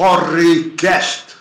[0.00, 1.36] Porrecast.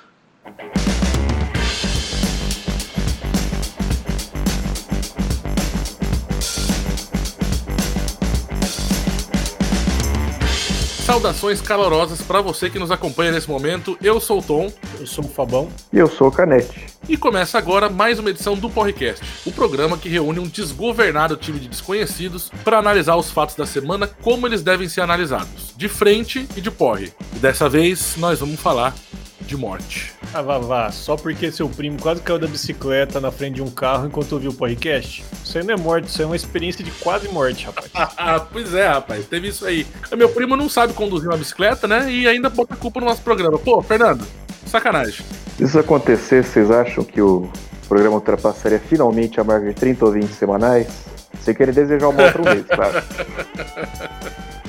[11.05, 13.97] Saudações calorosas para você que nos acompanha nesse momento.
[14.01, 14.69] Eu sou o Tom.
[14.99, 15.69] Eu sou o Fabão.
[15.93, 16.89] E eu sou o Canete.
[17.07, 21.59] E começa agora mais uma edição do Porrecast, o programa que reúne um desgovernado time
[21.59, 26.45] de desconhecidos para analisar os fatos da semana como eles devem ser analisados, de frente
[26.57, 27.13] e de porre.
[27.33, 28.93] E dessa vez nós vamos falar
[29.39, 30.11] de morte.
[30.33, 30.91] Ah, vá, vá.
[30.91, 34.51] Só porque seu primo quase caiu da bicicleta na frente de um carro enquanto ouviu
[34.51, 35.23] o podcast?
[35.41, 37.89] Isso aí não é morte, isso é uma experiência de quase morte, rapaz.
[37.95, 39.87] Ah, pois é, rapaz, teve isso aí.
[40.17, 42.11] Meu primo não sabe conduzir uma bicicleta, né?
[42.11, 43.57] E ainda bota a culpa no nosso programa.
[43.57, 44.27] Pô, Fernando,
[44.65, 45.25] sacanagem.
[45.55, 47.49] Se isso acontecer, vocês acham que o
[47.87, 50.87] programa ultrapassaria finalmente a marca de 30 ouvintes semanais?
[51.39, 53.01] Sem querer desejar uma outra vez, claro.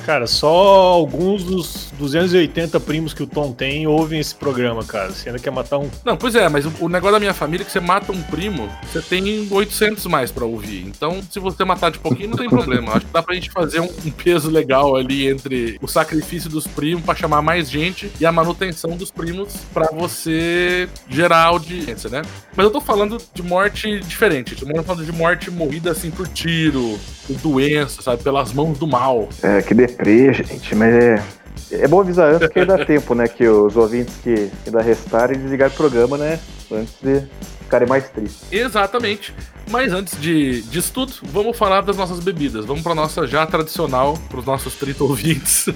[0.05, 5.11] Cara, só alguns dos 280 primos que o Tom tem ouvem esse programa, cara.
[5.11, 5.91] Você ainda quer matar um.
[6.05, 8.69] Não, pois é, mas o, negócio da minha família é que você mata um primo,
[8.91, 10.87] você tem 800 mais pra ouvir.
[10.87, 12.93] Então, se você matar de pouquinho, não tem problema.
[12.93, 16.67] Acho que dá pra gente fazer um, um peso legal ali entre o sacrifício dos
[16.67, 22.23] primos pra chamar mais gente e a manutenção dos primos pra você gerar audiência, né?
[22.57, 24.57] Mas eu tô falando de morte diferente.
[24.61, 26.99] Eu tô falando de morte morrida assim por tiro,
[27.31, 28.23] por doença, sabe?
[28.23, 29.29] Pelas mãos do mal.
[29.43, 31.23] É, que deprê, gente, mas é.
[31.73, 33.29] É bom avisar antes que dá tempo, né?
[33.29, 36.41] Que os ouvintes que ainda restarem desligar o programa, né?
[36.71, 37.23] Antes de
[37.71, 38.53] ficarem mais tristes.
[38.53, 39.33] Exatamente.
[39.71, 42.65] Mas antes de, disso tudo, vamos falar das nossas bebidas.
[42.65, 45.67] Vamos para nossa já tradicional, para os nossos 30 ouvintes,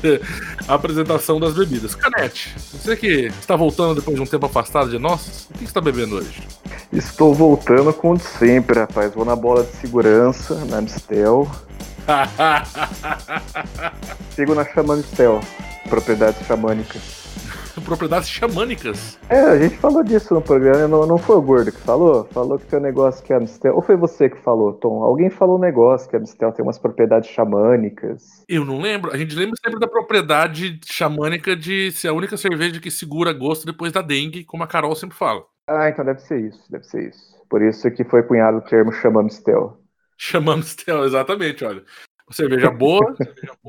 [0.66, 1.94] a apresentação das bebidas.
[1.94, 5.64] Canete, você que está voltando depois de um tempo afastado de nós, o que você
[5.66, 6.42] está bebendo hoje?
[6.92, 9.14] Estou voltando com o de sempre, rapaz.
[9.14, 11.48] Vou na bola de segurança, na Mistel.
[14.34, 15.40] Sigo na Xamamistel,
[15.88, 17.23] propriedades xamânicas.
[17.84, 19.18] Propriedades xamânicas?
[19.28, 22.24] É, a gente falou disso no programa, não, não foi o Gordo que falou?
[22.32, 23.74] Falou que tem um negócio que a Mistel.
[23.74, 25.02] Ou foi você que falou, Tom?
[25.02, 28.44] Alguém falou um negócio que a Mistel tem umas propriedades xamânicas.
[28.48, 29.12] Eu não lembro.
[29.12, 33.66] A gente lembra sempre da propriedade xamânica de ser a única cerveja que segura gosto
[33.66, 35.44] depois da dengue, como a Carol sempre fala.
[35.68, 37.34] Ah, então deve ser isso, deve ser isso.
[37.48, 39.78] Por isso que foi cunhado o termo Xamamistel.
[40.16, 41.82] Chamamistel, exatamente, olha.
[42.30, 43.14] Cerveja boa,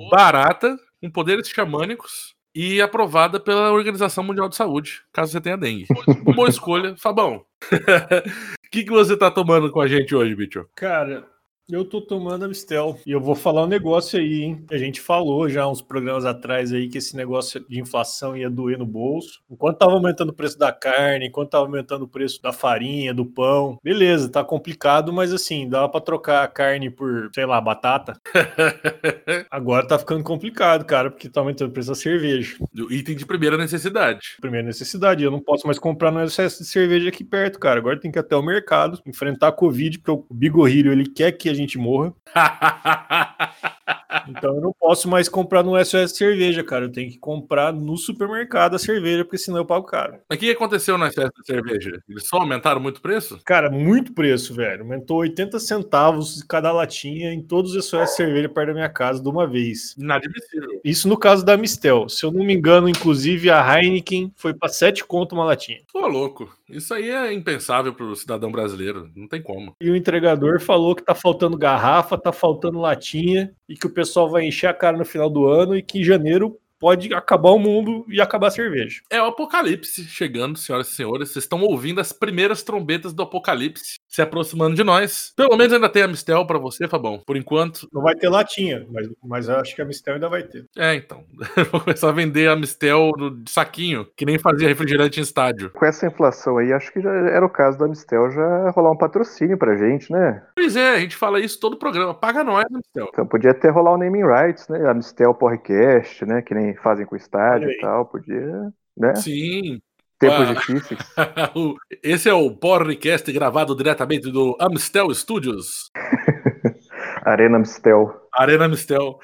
[0.09, 5.85] barata, com poderes xamânicos e aprovada pela Organização Mundial de Saúde, caso você tenha dengue.
[6.33, 7.45] Boa escolha, Fabão.
[8.65, 10.67] O que, que você tá tomando com a gente hoje, bicho?
[10.75, 11.25] Cara,
[11.69, 14.63] eu tô tomando a Mistel e eu vou falar um negócio aí, hein?
[14.69, 18.77] A gente falou já uns programas atrás aí que esse negócio de inflação ia doer
[18.77, 19.41] no bolso.
[19.49, 23.25] Enquanto tava aumentando o preço da carne, enquanto tava aumentando o preço da farinha, do
[23.25, 28.13] pão, beleza, tá complicado, mas assim, dava pra trocar a carne por, sei lá, batata.
[29.49, 32.57] Agora tá ficando complicado, cara, porque tá aumentando o preço da cerveja.
[32.77, 34.35] O item de primeira necessidade.
[34.39, 37.79] Primeira necessidade, eu não posso mais comprar no excesso de cerveja aqui perto, cara.
[37.79, 41.31] Agora tem que ir até o mercado, enfrentar a Covid, porque o Bigorrilho, ele quer
[41.31, 42.13] que a gente morra.
[44.29, 46.85] Então eu não posso mais comprar no SOS Cerveja, cara.
[46.85, 50.17] Eu tenho que comprar no supermercado a cerveja, porque senão eu pago caro.
[50.29, 52.01] Mas o que aconteceu na festa de cerveja?
[52.07, 53.39] Eles só aumentaram muito o preço?
[53.45, 54.83] Cara, muito preço, velho.
[54.83, 59.29] Aumentou 80 centavos cada latinha em todos os SOS Cerveja perto da minha casa de
[59.29, 59.95] uma vez.
[59.97, 60.81] Inadmissível.
[60.83, 62.09] Isso no caso da Mistel.
[62.09, 65.79] Se eu não me engano, inclusive a Heineken foi pra 7 conto uma latinha.
[65.91, 66.49] Pô, louco.
[66.69, 69.09] Isso aí é impensável pro cidadão brasileiro.
[69.15, 69.75] Não tem como.
[69.79, 74.29] E o entregador falou que tá faltando garrafa, tá faltando latinha e que o pessoal
[74.29, 77.59] vai encher a cara no final do ano e que em janeiro pode acabar o
[77.59, 79.01] mundo e acabar a cerveja.
[79.09, 81.29] É o apocalipse chegando, senhoras e senhores.
[81.29, 85.33] Vocês estão ouvindo as primeiras trombetas do apocalipse se aproximando de nós.
[85.35, 87.21] Pelo menos ainda tem a Mistel pra você, Fabão.
[87.25, 87.87] Por enquanto.
[87.91, 90.65] Não vai ter latinha, mas, mas eu acho que a Mistel ainda vai ter.
[90.77, 91.25] É, então.
[91.71, 95.69] Vou começar a vender a Mistel no saquinho, que nem fazia refrigerante em estádio.
[95.71, 98.97] Com essa inflação aí, acho que já era o caso da Mistel já rolar um
[98.97, 100.41] patrocínio pra gente, né?
[100.55, 102.13] Pois é, a gente fala isso todo o programa.
[102.13, 103.09] Paga nós, Mistel.
[103.11, 104.89] Então podia até rolar o naming rights, né?
[104.89, 106.41] A Mistel Podcast, né?
[106.41, 108.05] Que nem fazem com o estádio e tal.
[108.05, 109.13] Podia, né?
[109.15, 109.81] Sim.
[110.29, 110.53] Tempos Ah.
[110.53, 110.99] difíceis.
[112.03, 115.91] Esse é o podcast gravado diretamente do Amstel Studios.
[117.23, 118.13] Arena Mistel.
[118.33, 119.19] Arena Mistel.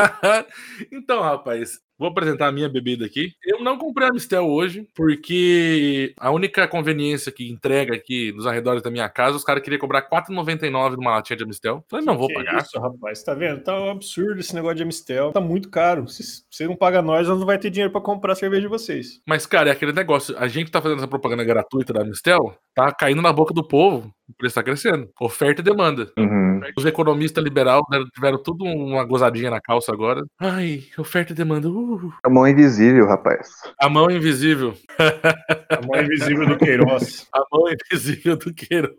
[0.92, 3.32] então, rapaz, vou apresentar a minha bebida aqui.
[3.44, 8.82] Eu não comprei a Mistel hoje, porque a única conveniência que entrega aqui nos arredores
[8.82, 11.84] da minha casa, os caras queriam cobrar R$4,99 numa latinha de Amistel.
[11.88, 12.62] Falei, não vou Que pagar.
[12.62, 13.62] Isso, rapaz, tá vendo?
[13.62, 15.32] Tá um absurdo esse negócio de Amistel.
[15.32, 16.06] Tá muito caro.
[16.08, 18.68] Se você não paga nós, nós não vai ter dinheiro pra comprar a cerveja de
[18.68, 19.20] vocês.
[19.26, 20.36] Mas, cara, é aquele negócio.
[20.38, 24.12] A gente tá fazendo essa propaganda gratuita da Mistel, tá caindo na boca do povo,
[24.28, 25.08] o preço tá crescendo.
[25.18, 26.12] Oferta e demanda.
[26.18, 26.60] Uhum.
[26.76, 27.80] Os economistas liberais
[28.14, 30.22] tiveram tudo uma gozadinha na calça agora.
[30.38, 31.70] Ai, oferta e demanda.
[31.70, 33.48] Uh, A mão invisível, rapaz.
[33.80, 34.74] a mão invisível.
[34.98, 37.26] A mão invisível do Queiroz.
[37.32, 38.94] A mão invisível do Queiroz.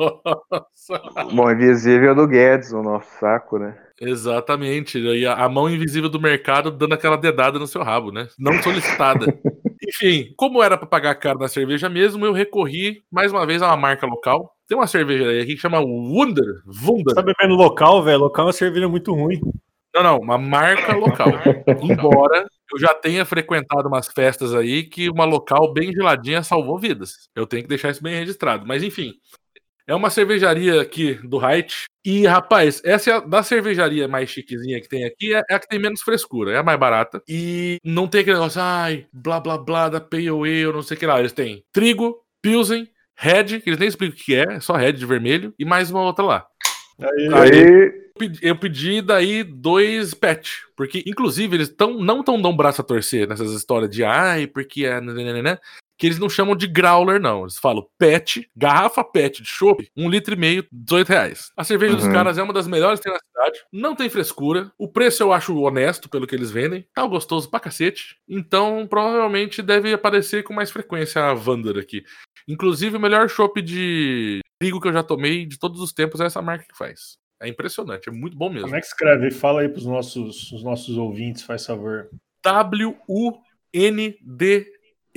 [1.31, 3.77] Mão invisível do Guedes, o nosso saco, né?
[3.99, 4.99] Exatamente.
[4.99, 8.27] E a, a mão invisível do mercado dando aquela dedada no seu rabo, né?
[8.37, 9.25] Não solicitada.
[9.99, 13.67] Enfim, como era para pagar caro na cerveja mesmo, eu recorri mais uma vez a
[13.67, 14.53] uma marca local.
[14.67, 16.61] Tem uma cervejaria aqui que chama Wunder.
[16.67, 17.15] Wunder.
[17.15, 18.19] Tá bebendo local, velho?
[18.19, 19.39] Local é uma cerveja muito ruim.
[19.95, 21.27] Não, não, uma marca local.
[21.81, 27.29] Embora eu já tenha frequentado umas festas aí que uma local bem geladinha salvou vidas.
[27.35, 28.67] Eu tenho que deixar isso bem registrado.
[28.67, 29.13] Mas enfim,
[29.87, 31.85] é uma cervejaria aqui do Height.
[32.05, 35.59] E, rapaz, essa é a, da cervejaria mais chiquezinha que tem aqui, é, é a
[35.59, 37.21] que tem menos frescura, é a mais barata.
[37.27, 40.99] E não tem aquele negócio, ai, blá blá blá da Pale Ale, não sei o
[40.99, 41.19] que lá.
[41.19, 42.87] Eles têm trigo, Pilsen,
[43.17, 45.89] Red, que eles nem explicam o que é, é só Red de vermelho, e mais
[45.91, 46.47] uma outra lá.
[46.99, 50.49] Aí, Aí- Aí, pedi- eu pedi daí dois pet.
[50.75, 54.85] Porque, inclusive, eles tão, não tão dão braço a torcer nessas histórias de ai, porque
[54.85, 54.99] é.
[55.97, 57.41] Que eles não chamam de growler, não.
[57.41, 61.51] Eles falam pet, garrafa pet de chopp, um litro e meio, 18 reais.
[61.57, 62.11] A cerveja dos Uhum.
[62.13, 63.65] caras é uma das melhores que tem na cidade.
[63.73, 64.71] Não tem frescura.
[64.77, 66.85] O preço eu acho honesto pelo que eles vendem.
[66.93, 68.15] Tá gostoso pra cacete.
[68.29, 72.03] Então, provavelmente deve aparecer com mais frequência a Vander aqui.
[72.47, 76.25] Inclusive, o melhor chopp de trigo que eu já tomei de todos os tempos é
[76.25, 77.17] essa marca que faz.
[77.41, 78.63] É impressionante, é muito bom mesmo.
[78.67, 79.29] como é que escreve?
[79.31, 82.09] Fala aí pros nossos, os nossos ouvintes, faz favor.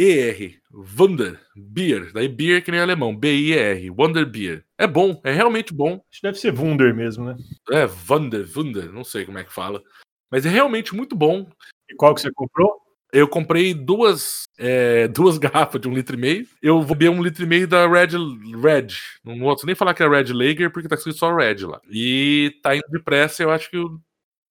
[0.01, 0.59] W-U-N-D-E-R.
[0.73, 2.13] Wunder Beer.
[2.13, 3.15] Daí beer que nem alemão.
[3.17, 3.91] B-I-E-R.
[3.91, 4.65] Wonder Beer.
[4.79, 5.95] É bom, é realmente bom.
[5.95, 7.37] Acho que deve ser Wunder mesmo, né?
[7.71, 9.83] É Wunder, Wunder, não sei como é que fala.
[10.31, 11.49] Mas é realmente muito bom.
[11.89, 12.73] E qual que você comprou?
[13.13, 16.47] Eu comprei duas, é, duas garrafas de um litro e meio.
[16.63, 18.17] Eu vou beber um litro e meio da Red.
[18.63, 18.89] Red.
[19.25, 21.81] Não posso nem falar que é Red Lager, porque tá escrito só Red lá.
[21.91, 23.77] E tá indo depressa, eu acho que.
[23.77, 24.01] o-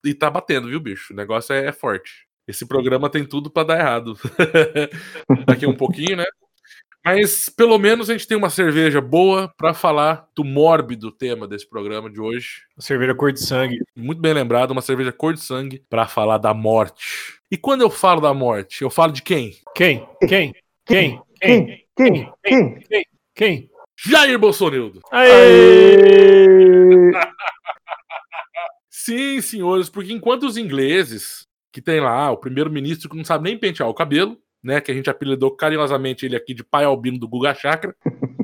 [0.06, 1.13] E tá batendo, viu, bicho?
[1.13, 2.28] O negócio é, é forte.
[2.50, 4.18] Esse programa tem tudo pra dar errado.
[5.46, 6.25] Daqui a um pouquinho, né?
[7.06, 11.69] Mas pelo menos a gente tem uma cerveja boa pra falar do mórbido tema desse
[11.69, 12.63] programa de hoje.
[12.75, 13.78] A cerveja cor de sangue.
[13.96, 17.40] Muito bem lembrado, uma cerveja cor de sangue pra falar da morte.
[17.51, 19.56] E quando eu falo da morte, eu falo de quem?
[19.75, 20.07] Quem?
[20.28, 20.54] Quem?
[20.88, 21.22] Quem?
[21.40, 21.86] Quem?
[21.96, 22.34] quem?
[22.44, 22.80] Quem?
[22.80, 23.06] Quem?
[23.36, 23.69] Quem?
[23.96, 25.00] Jair Bolsonaro.
[25.12, 25.30] Aê!
[28.90, 33.57] Sim, senhores, porque enquanto os ingleses, que tem lá o primeiro-ministro que não sabe nem
[33.57, 37.27] pentear o cabelo, né, que a gente apelidou carinhosamente ele aqui de pai albino do
[37.27, 37.95] Guga Chakra.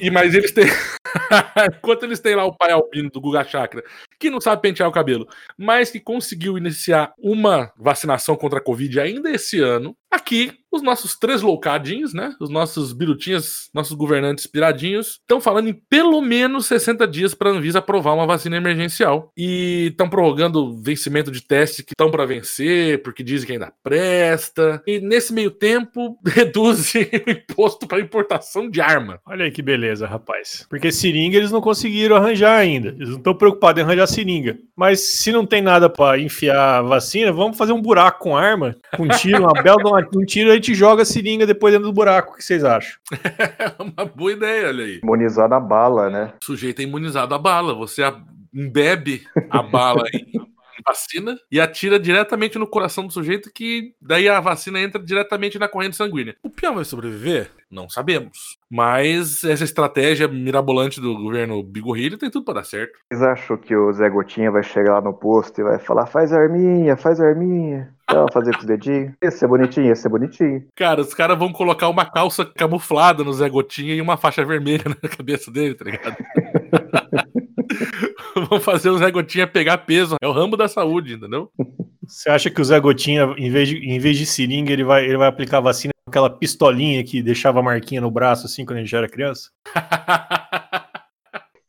[0.00, 0.66] E, mas eles têm.
[1.76, 3.82] Enquanto eles têm lá o pai albino do Guga Chakra,
[4.20, 5.26] que não sabe pentear o cabelo,
[5.56, 11.16] mas que conseguiu iniciar uma vacinação contra a Covid ainda esse ano, aqui os nossos
[11.18, 12.34] três loucadinhos, né?
[12.40, 17.52] Os nossos birutinhas, nossos governantes piradinhos, estão falando em pelo menos 60 dias para a
[17.52, 19.32] Anvisa aprovar uma vacina emergencial.
[19.36, 23.72] E estão prorrogando o vencimento de testes que estão para vencer, porque dizem que ainda
[23.82, 24.80] presta.
[24.86, 29.20] E nesse meio tempo, reduzem o imposto para importação de arma.
[29.26, 30.66] Olha aí que beleza, rapaz.
[30.70, 32.90] Porque seringa eles não conseguiram arranjar ainda.
[32.90, 34.58] Eles não estão preocupados em arranjar seringa.
[34.76, 38.76] Mas se não tem nada pra enfiar a vacina, vamos fazer um buraco com arma,
[38.96, 39.80] com tiro, uma bela
[40.14, 42.32] um tiro, a gente joga a seringa depois dentro do buraco.
[42.32, 42.92] O que vocês acham?
[43.12, 45.00] É uma boa ideia, olha aí.
[45.02, 46.32] Imunizar na bala, né?
[46.42, 47.74] O sujeito é imunizado à bala.
[47.74, 48.20] Você a-
[48.52, 50.32] embebe a bala em
[50.84, 55.68] vacina e atira diretamente no coração do sujeito, que daí a vacina entra diretamente na
[55.68, 56.34] corrente sanguínea.
[56.42, 57.50] O peão vai sobreviver?
[57.70, 58.58] Não sabemos.
[58.68, 62.98] Mas essa estratégia mirabolante do governo Bigorrilho tem tudo para dar certo.
[63.08, 66.32] Vocês acham que o Zé Gotinha vai chegar lá no posto e vai falar: faz
[66.32, 67.94] arminha, faz arminha?
[68.02, 69.12] Então, fazer com os dedinhos?
[69.22, 70.64] Esse é bonitinho, esse é bonitinho.
[70.74, 74.84] Cara, os caras vão colocar uma calça camuflada no Zé Gotinha e uma faixa vermelha
[75.00, 76.16] na cabeça dele, tá ligado?
[78.50, 80.16] vão fazer o Zé Gotinha pegar peso.
[80.20, 81.52] É o ramo da saúde, entendeu?
[82.04, 85.04] Você acha que o Zé Gotinha, em vez de, em vez de seringa, ele vai,
[85.04, 88.80] ele vai aplicar vacina aquela pistolinha que deixava a marquinha no braço assim quando a
[88.82, 89.50] gente era criança?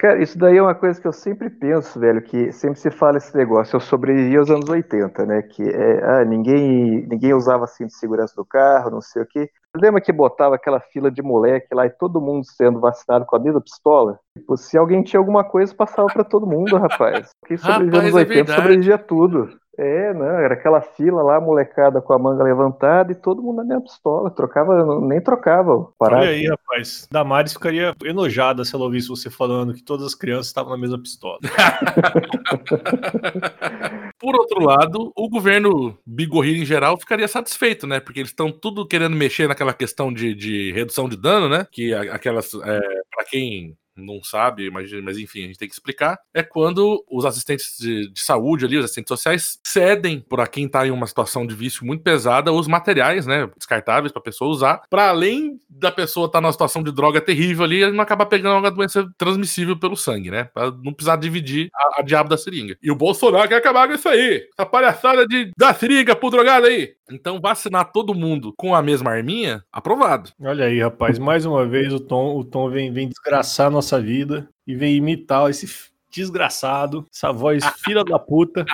[0.01, 3.17] Cara, isso daí é uma coisa que eu sempre penso, velho, que sempre se fala
[3.17, 3.75] esse negócio.
[3.75, 5.43] Eu sobrevivi aos anos 80, né?
[5.43, 9.47] Que é, ah, ninguém, ninguém usava cinto de segurança do carro, não sei o quê.
[9.79, 13.39] Lembra que botava aquela fila de moleque lá e todo mundo sendo vacinado com a
[13.39, 14.19] mesma pistola?
[14.35, 17.29] Tipo, se alguém tinha alguma coisa, passava pra todo mundo, rapaz.
[17.45, 18.59] Quem sobrevivia Rapaz, nos é 80 verdade.
[18.59, 19.60] sobrevivia a tudo.
[19.77, 23.63] É, não, era aquela fila lá, molecada com a manga levantada e todo mundo na
[23.63, 24.29] mesma pistola.
[24.29, 25.87] Trocava, nem trocava.
[25.97, 26.23] Parado.
[26.23, 27.07] Olha aí, rapaz.
[27.09, 31.01] Damares ficaria enojada se ela ouvisse você falando que todas as crianças estavam na mesma
[31.01, 31.39] pistola.
[34.19, 37.99] Por outro lado, o governo bigorrilho em geral ficaria satisfeito, né?
[37.99, 41.65] Porque eles estão tudo querendo mexer naquela questão de, de redução de dano, né?
[41.71, 42.79] Que aquelas, é,
[43.15, 47.25] para quem não sabe, mas, mas enfim, a gente tem que explicar, é quando os
[47.25, 51.45] assistentes de, de saúde ali, os assistentes sociais, cedem para quem está em uma situação
[51.45, 55.91] de vício muito pesada os materiais, né, descartáveis para a pessoa usar, para além da
[55.91, 59.77] pessoa estar tá numa situação de droga terrível ali, não acabar pegando uma doença transmissível
[59.77, 62.77] pelo sangue, né, para não precisar dividir a, a, diabo da seringa.
[62.81, 66.67] E o Bolsonaro quer acabar com isso aí, essa palhaçada de dar seringa pro drogado
[66.67, 66.93] aí.
[67.11, 70.31] Então, vacinar todo mundo com a mesma arminha, aprovado.
[70.39, 73.69] Olha aí, rapaz, mais uma vez o Tom, o Tom vem, vem desgraçar
[73.99, 78.65] vida e vem imitar esse desgraçado, essa voz filha da puta,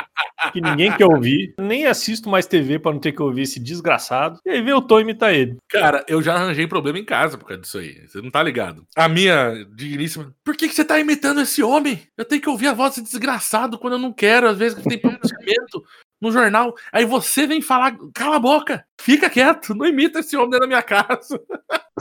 [0.52, 1.54] que ninguém quer ouvir.
[1.60, 4.40] Nem assisto mais TV para não ter que ouvir esse desgraçado.
[4.46, 5.58] E aí vem o Tom imitar ele.
[5.70, 8.08] Cara, eu já arranjei problema em casa por causa disso aí.
[8.08, 8.86] Você não tá ligado.
[8.96, 10.34] A minha digníssima.
[10.44, 12.02] Por que, que você tá imitando esse homem?
[12.18, 14.48] Eu tenho que ouvir a voz desse desgraçado quando eu não quero.
[14.48, 15.84] Às vezes tem pronunciamento
[16.20, 16.74] no jornal.
[16.92, 20.68] Aí você vem falar, cala a boca, fica quieto, não imita esse homem dentro da
[20.68, 21.40] minha casa.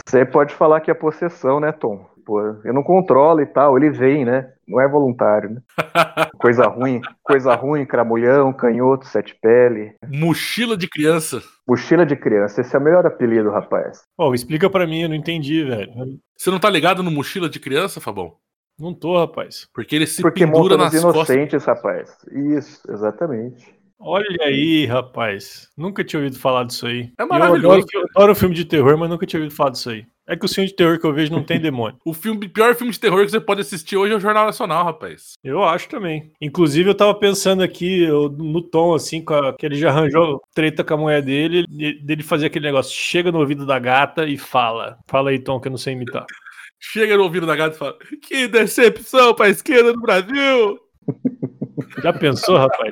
[0.05, 2.16] Você pode falar que é possessão, né, Tom?
[2.27, 4.51] Pô, eu não controlo e tal, ele vem, né?
[4.67, 5.61] Não é voluntário, né?
[6.41, 9.95] Coisa ruim, coisa ruim, cramulhão, canhoto, sete pele.
[10.05, 11.41] Mochila de criança.
[11.65, 14.01] Mochila de criança, esse é o melhor apelido, rapaz.
[14.17, 16.19] Pô, explica para mim, eu não entendi, velho.
[16.37, 18.35] Você não tá ligado no mochila de criança, Fabão?
[18.77, 19.65] Não tô, rapaz.
[19.73, 21.65] Porque ele se Porque pendura nas inocentes, costas.
[21.65, 22.17] rapaz.
[22.31, 23.73] Isso, exatamente.
[23.99, 25.69] Olha aí, rapaz.
[25.75, 27.11] Nunca tinha ouvido falar disso aí.
[27.19, 27.65] É maravilhoso.
[27.65, 30.05] Eu adoro, eu adoro filme de terror, mas nunca tinha ouvido falar disso aí.
[30.29, 31.97] É que o filme de terror que eu vejo não tem demônio.
[32.05, 34.83] o filme, pior filme de terror que você pode assistir hoje é o Jornal Nacional,
[34.83, 35.33] rapaz.
[35.43, 36.31] Eu acho também.
[36.41, 40.83] Inclusive, eu tava pensando aqui eu, no tom, assim, a, que ele já arranjou treta
[40.83, 41.65] com a mulher dele,
[42.03, 42.93] dele fazer aquele negócio.
[42.93, 44.99] Chega no ouvido da gata e fala.
[45.07, 46.25] Fala aí, Tom, que eu não sei imitar.
[46.79, 50.77] Chega no ouvido da gata e fala: Que decepção pra esquerda do Brasil!
[52.01, 52.91] Já pensou, rapaz?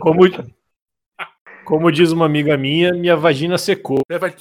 [0.00, 0.20] Como,
[1.64, 4.00] como diz uma amiga minha, minha vagina secou.
[4.08, 4.34] É, vai...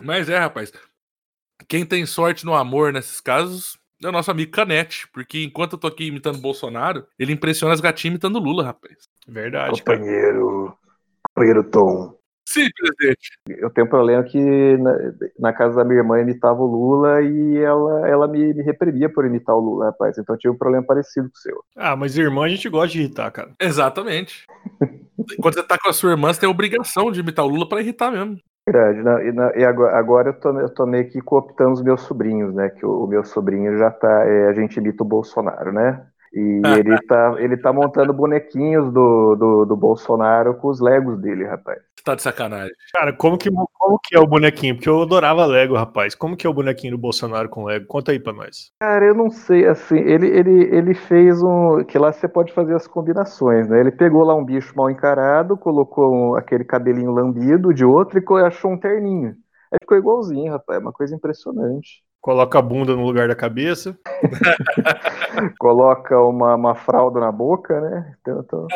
[0.00, 0.72] Mas é, rapaz.
[1.68, 5.78] Quem tem sorte no amor nesses casos é o nosso amigo Canete, porque enquanto eu
[5.78, 9.08] tô aqui imitando Bolsonaro, ele impressiona as gatinhas imitando Lula, rapaz.
[9.26, 9.80] Verdade.
[9.82, 10.78] Companheiro, cara.
[11.34, 12.15] companheiro Tom.
[12.56, 13.30] Sim, presidente.
[13.48, 14.38] Eu tenho um problema que
[14.78, 14.92] na,
[15.38, 19.26] na, casa da minha irmã imitava o Lula e ela, ela me, me reprimia por
[19.26, 20.16] imitar o Lula, rapaz.
[20.16, 21.62] Então eu tive um problema parecido com o seu.
[21.76, 23.50] Ah, mas irmã a gente gosta de irritar, cara.
[23.60, 24.46] Exatamente.
[25.38, 27.68] Quando você tá com a sua irmã, você tem a obrigação de imitar o Lula
[27.68, 28.38] para irritar mesmo.
[28.66, 31.82] Verdade, na, e, na, e, agora, agora eu, tô, eu tô meio que cooptando os
[31.82, 32.70] meus sobrinhos, né?
[32.70, 34.24] Que o, o meu sobrinho já tá.
[34.26, 36.06] É, a gente imita o Bolsonaro, né?
[36.32, 41.44] E ele tá, ele tá montando bonequinhos do, do, do, Bolsonaro com os Legos dele,
[41.44, 41.80] rapaz.
[42.04, 42.72] Tá de sacanagem.
[42.92, 44.76] Cara, como que, como que é o bonequinho?
[44.76, 46.14] Porque eu adorava Lego, rapaz.
[46.14, 47.86] Como que é o bonequinho do Bolsonaro com Lego?
[47.86, 48.70] Conta aí pra nós.
[48.78, 51.82] Cara, eu não sei, assim, ele, ele, ele fez um.
[51.82, 53.80] Que lá você pode fazer as combinações, né?
[53.80, 58.44] Ele pegou lá um bicho mal encarado, colocou um, aquele cabelinho lambido de outro e
[58.44, 59.34] achou um terninho.
[59.72, 60.78] Aí ficou igualzinho, rapaz.
[60.78, 62.05] É uma coisa impressionante.
[62.26, 63.96] Coloca a bunda no lugar da cabeça.
[65.60, 68.16] Coloca uma, uma fralda na boca, né?
[68.20, 68.66] Então, então...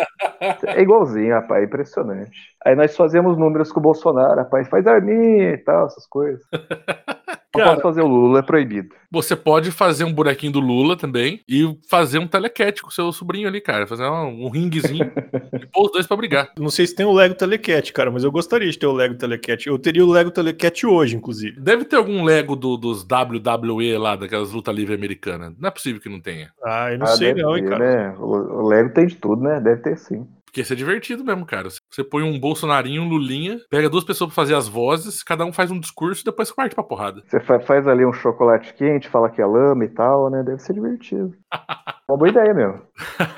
[0.69, 2.31] É igualzinho, rapaz, é impressionante.
[2.65, 6.41] Aí nós fazemos números com o Bolsonaro, rapaz, faz arminha e tal, essas coisas.
[7.53, 8.95] Não Cara, pode fazer o Lula, é proibido.
[9.11, 13.11] Você pode fazer um bonequinho do Lula também e fazer um telecat com o seu
[13.11, 13.89] sobrinho ali, cara.
[13.89, 15.11] Fazer um, um ringuezinho
[15.53, 16.53] e pôr os dois pra brigar.
[16.57, 19.17] Não sei se tem o Lego Telecat, cara, mas eu gostaria de ter o Lego
[19.17, 19.67] Telecat.
[19.67, 21.61] Eu teria o Lego Telecat hoje, inclusive.
[21.61, 25.53] Deve ter algum Lego do, dos WWE lá, daquelas luta livre americanas.
[25.59, 26.53] Não é possível que não tenha.
[26.65, 27.79] Ah, eu não ah, sei não, hein, cara.
[27.79, 28.15] Né?
[28.17, 29.59] O, o Lego tem de tudo, né?
[29.59, 30.25] Deve ter sim.
[30.51, 31.69] Porque isso é divertido mesmo, cara.
[31.89, 35.53] Você põe um Bolsonarinho, um Lulinha, pega duas pessoas pra fazer as vozes, cada um
[35.53, 37.23] faz um discurso e depois parte pra porrada.
[37.25, 40.43] Você faz ali um chocolate quente, fala que é lama e tal, né?
[40.43, 41.33] Deve ser divertido.
[42.11, 42.83] Uma boa ideia mesmo.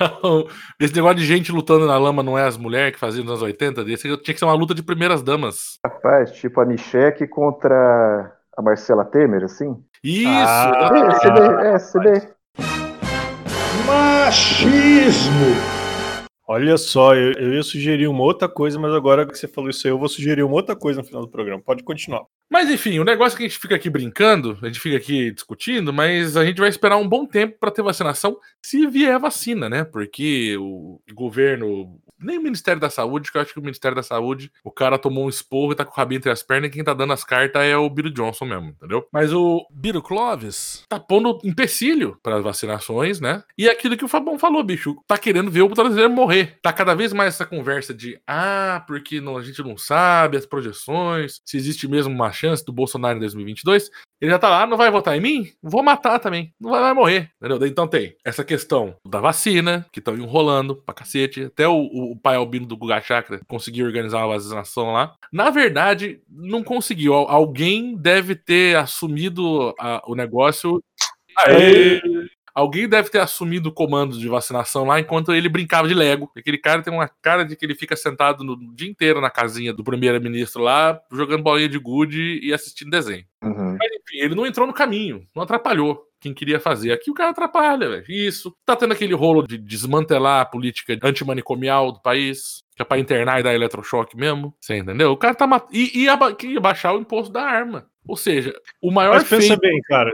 [0.81, 3.43] Esse negócio de gente lutando na lama não é as mulheres que faziam nos anos
[3.43, 3.81] 80?
[3.81, 5.77] Esse tinha que ser uma luta de primeiras damas.
[5.85, 9.77] Rapaz, tipo a Michelle contra a Marcela Temer, assim?
[10.03, 10.27] Isso!
[10.27, 12.27] Ah, é, CD, é, CD.
[13.85, 15.72] Machismo!
[16.45, 19.87] Olha só, eu, eu, ia sugerir uma outra coisa, mas agora que você falou isso
[19.87, 21.61] aí, eu vou sugerir uma outra coisa no final do programa.
[21.63, 22.25] Pode continuar.
[22.53, 25.31] Mas enfim, o negócio é que a gente fica aqui brincando, a gente fica aqui
[25.31, 29.67] discutindo, mas a gente vai esperar um bom tempo para ter vacinação, se vier vacina,
[29.67, 29.83] né?
[29.83, 34.03] Porque o governo nem o Ministério da Saúde, que eu acho que o Ministério da
[34.03, 36.71] Saúde, o cara tomou um esporro e tá com o rabinho entre as pernas, e
[36.71, 39.05] quem tá dando as cartas é o Biro Johnson mesmo, entendeu?
[39.11, 43.43] Mas o Biro Clóvis tá pondo empecilho para as vacinações, né?
[43.57, 46.57] E é aquilo que o Fabão falou, bicho, tá querendo ver o brasileiro morrer.
[46.61, 50.45] Tá cada vez mais essa conversa de, ah, porque não, a gente não sabe as
[50.45, 54.77] projeções, se existe mesmo machismo chance do Bolsonaro em 2022, ele já tá lá, não
[54.77, 55.51] vai votar em mim?
[55.61, 56.53] Vou matar também.
[56.59, 57.29] Não vai, vai morrer.
[57.41, 57.67] Entendeu?
[57.67, 61.43] Então tem essa questão da vacina, que estão enrolando pra cacete.
[61.43, 65.15] Até o, o pai albino do Guga Chakra conseguiu organizar uma vacinação lá.
[65.31, 67.13] Na verdade, não conseguiu.
[67.13, 70.83] Alguém deve ter assumido a, o negócio.
[71.37, 72.01] Aê!
[72.53, 76.31] Alguém deve ter assumido o comando de vacinação lá enquanto ele brincava de Lego.
[76.37, 79.73] Aquele cara tem uma cara de que ele fica sentado no dia inteiro na casinha
[79.73, 83.25] do primeiro-ministro lá, jogando bolinha de gude e assistindo desenho.
[83.43, 83.77] Uhum.
[83.79, 86.93] Mas enfim, ele não entrou no caminho, não atrapalhou quem queria fazer.
[86.93, 88.05] Aqui o cara atrapalha, velho.
[88.07, 88.55] Isso.
[88.65, 92.63] Tá tendo aquele rolo de desmantelar a política antimanicomial do país.
[92.75, 94.55] Que é pra internar e dar eletrochoque mesmo.
[94.59, 95.11] Você entendeu?
[95.11, 95.75] O cara tá matando.
[95.75, 97.85] E ia, ia baixar o imposto da arma.
[98.07, 99.59] Ou seja, o maior Mas pensa feito...
[99.59, 100.11] bem, cara.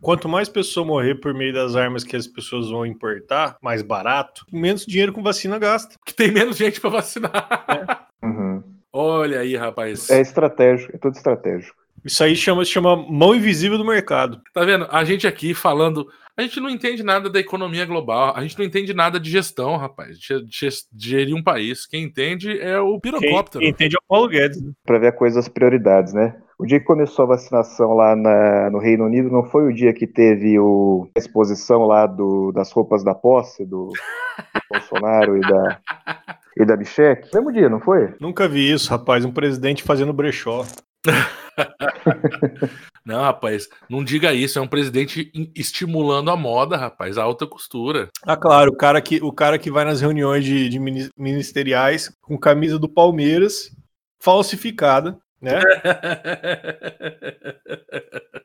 [0.00, 4.46] Quanto mais pessoa morrer por meio das armas que as pessoas vão importar, mais barato,
[4.52, 5.96] menos dinheiro com vacina gasta.
[6.06, 7.64] Que tem menos gente para vacinar.
[7.68, 8.26] É.
[8.26, 8.62] Uhum.
[8.92, 10.10] Olha aí, rapaz.
[10.10, 11.76] É estratégico, é tudo estratégico.
[12.04, 14.40] Isso aí chama, chama mão invisível do mercado.
[14.52, 14.86] Tá vendo?
[14.90, 16.06] A gente aqui falando.
[16.36, 18.34] A gente não entende nada da economia global.
[18.34, 20.18] A gente não entende nada de gestão, rapaz.
[20.18, 21.86] De, de, de gerir um país.
[21.86, 23.60] Quem entende é o pirocóptero.
[23.60, 24.62] Quem, entende é o Paulo Guedes.
[24.62, 24.72] Né?
[24.84, 26.34] Pra ver coisas prioridades, né?
[26.58, 29.92] O dia que começou a vacinação lá na, no Reino Unido não foi o dia
[29.92, 35.40] que teve o, a exposição lá do, das roupas da posse do, do Bolsonaro e
[35.40, 35.80] da,
[36.56, 37.28] e da Bichek?
[37.34, 38.14] Mesmo dia, não foi?
[38.20, 39.24] Nunca vi isso, rapaz.
[39.24, 40.64] Um presidente fazendo brechó.
[43.04, 44.58] não, rapaz, não diga isso.
[44.58, 48.08] É um presidente estimulando a moda, rapaz, a alta costura.
[48.22, 50.78] Ah, claro, o cara que, o cara que vai nas reuniões de, de
[51.16, 53.74] ministeriais com camisa do Palmeiras
[54.18, 55.60] falsificada né?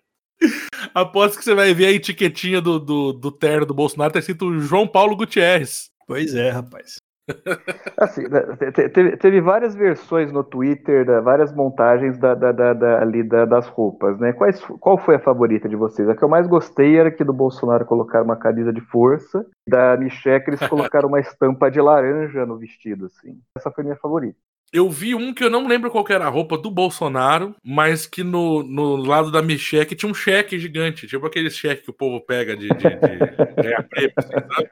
[0.93, 4.59] Aposto que você vai ver a etiquetinha do, do, do terno do Bolsonaro, tá escrito
[4.59, 5.89] João Paulo Gutierrez.
[6.07, 7.01] Pois é, rapaz.
[7.97, 8.41] Assim, né,
[8.71, 14.33] teve, teve, várias versões no Twitter, várias montagens da, da, da, ali das roupas, né?
[14.33, 16.07] Quais, qual foi a favorita de vocês?
[16.07, 19.97] A que eu mais gostei era que do Bolsonaro colocaram uma camisa de força, da
[19.97, 23.39] Michelle eles colocaram uma estampa de laranja no vestido, assim.
[23.57, 24.37] Essa foi minha favorita.
[24.73, 28.23] Eu vi um que eu não lembro qual era a roupa do Bolsonaro, mas que
[28.23, 32.19] no, no lado da Michelle tinha um cheque gigante, tipo aquele cheque que o povo
[32.19, 34.69] pega de, de, de assim, sabe?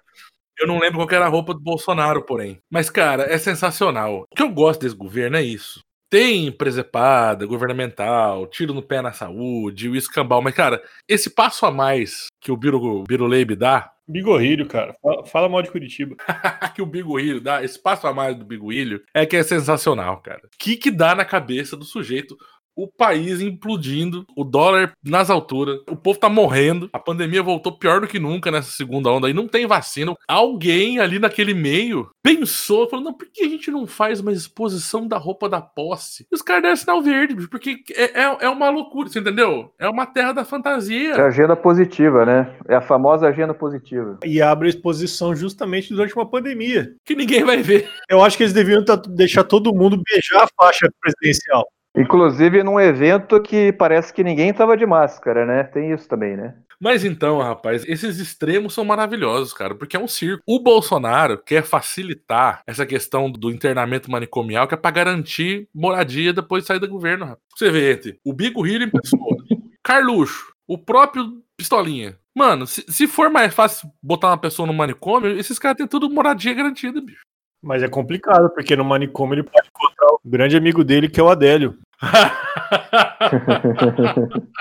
[0.64, 2.58] Eu não lembro qual era a roupa do Bolsonaro, porém.
[2.72, 4.26] Mas, cara, é sensacional.
[4.32, 5.82] O que eu gosto desse governo é isso.
[6.10, 10.42] Tem presepada, governamental, tiro no pé na saúde, o escambau.
[10.42, 14.96] Mas, cara, esse passo a mais que o Biro, Biro Leib dá, Bigorrilho, cara.
[15.02, 16.16] Fala, fala, mal de Curitiba.
[16.76, 20.42] que o Bigorrilho dá, esse passo a mais do Bigorrilho é que é sensacional, cara.
[20.46, 22.38] O que que dá na cabeça do sujeito
[22.76, 28.02] o país implodindo, o dólar nas alturas, o povo tá morrendo, a pandemia voltou pior
[28.02, 30.16] do que nunca nessa segunda onda aí, não tem vacina.
[30.28, 35.08] Alguém ali naquele meio pensou, falou: não, por que a gente não faz uma exposição
[35.08, 36.26] da roupa da posse?
[36.32, 39.74] E os caras deram sinal verde, porque é, é, é, uma loucura, você entendeu?
[39.78, 41.14] É uma terra da fantasia.
[41.14, 42.56] É agenda positiva, né?
[42.68, 44.20] É a famosa agenda positiva.
[44.24, 46.96] E abre a exposição justamente durante uma pandemia.
[47.06, 47.90] Que ninguém vai ver.
[48.10, 51.68] Eu acho que eles deviam deixar todo mundo beijar a faixa presidencial.
[51.96, 55.64] Inclusive num evento que parece que ninguém estava de máscara, né?
[55.64, 56.56] Tem isso também, né?
[56.84, 60.44] Mas então, rapaz, esses extremos são maravilhosos, cara, porque é um circo.
[60.46, 66.64] O Bolsonaro quer facilitar essa questão do internamento manicomial, que é pra garantir moradia depois
[66.64, 67.44] de sair do governo, rapaz.
[67.56, 69.22] Você vê, entre o Bico Rio em pessoa,
[69.82, 72.18] Carluxo, o próprio Pistolinha.
[72.36, 76.10] Mano, se, se for mais fácil botar uma pessoa no manicômio, esses caras têm tudo
[76.10, 77.22] moradia garantida, bicho.
[77.62, 81.30] Mas é complicado, porque no manicômio ele pode encontrar grande amigo dele, que é o
[81.30, 81.76] Adélio.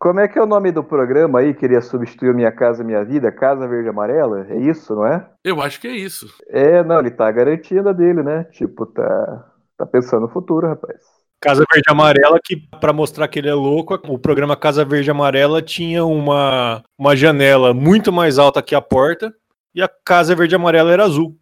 [0.00, 1.54] Como é que é o nome do programa aí?
[1.54, 4.44] Queria substituir Minha Casa Minha Vida, Casa Verde Amarela?
[4.48, 5.24] É isso, não é?
[5.44, 6.26] Eu acho que é isso.
[6.48, 8.42] É, não, ele tá garantindo a dele, né?
[8.52, 9.44] Tipo, tá,
[9.76, 10.98] tá pensando no futuro, rapaz.
[11.40, 15.62] Casa Verde Amarela, que para mostrar que ele é louco, o programa Casa Verde Amarela
[15.62, 19.32] tinha uma, uma janela muito mais alta que a porta
[19.72, 21.36] e a Casa Verde Amarela era azul.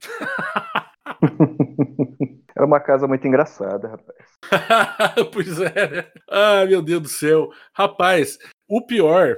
[2.57, 4.31] Era uma casa muito engraçada, rapaz.
[5.31, 6.07] pois é, né?
[6.27, 7.51] Ah, meu Deus do céu.
[7.75, 9.37] Rapaz, o pior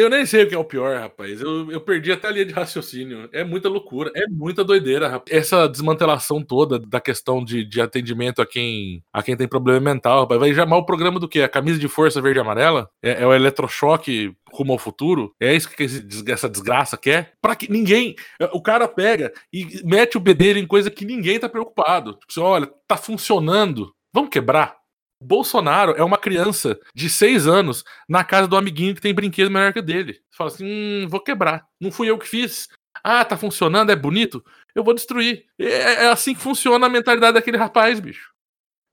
[0.00, 1.40] eu nem sei o que é o pior, rapaz.
[1.40, 3.28] Eu, eu perdi até a linha de raciocínio.
[3.32, 5.36] É muita loucura, é muita doideira, rapaz.
[5.36, 10.20] Essa desmantelação toda da questão de, de atendimento a quem, a quem tem problema mental,
[10.20, 10.40] rapaz.
[10.40, 11.42] Vai chamar o programa do quê?
[11.42, 12.88] A camisa de força verde e amarela?
[13.02, 15.34] É, é o eletrochoque rumo ao futuro?
[15.40, 15.84] É isso que
[16.30, 17.34] essa desgraça quer?
[17.40, 18.14] Pra que ninguém.
[18.52, 22.12] O cara pega e mete o bedelho em coisa que ninguém tá preocupado.
[22.12, 23.92] Tipo assim, olha, tá funcionando.
[24.12, 24.79] Vamos quebrar?
[25.20, 29.72] Bolsonaro é uma criança de seis anos na casa do amiguinho que tem brinquedo melhor
[29.72, 30.14] que dele.
[30.14, 31.66] Você fala assim: hum, vou quebrar.
[31.80, 32.68] Não fui eu que fiz.
[33.04, 34.44] Ah, tá funcionando, é bonito?
[34.74, 35.46] Eu vou destruir.
[35.58, 38.30] É, é assim que funciona a mentalidade daquele rapaz, bicho.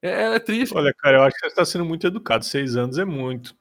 [0.02, 0.76] É, é triste.
[0.76, 2.46] Olha, cara, eu acho que você está sendo muito educado.
[2.46, 3.56] Seis anos é muito.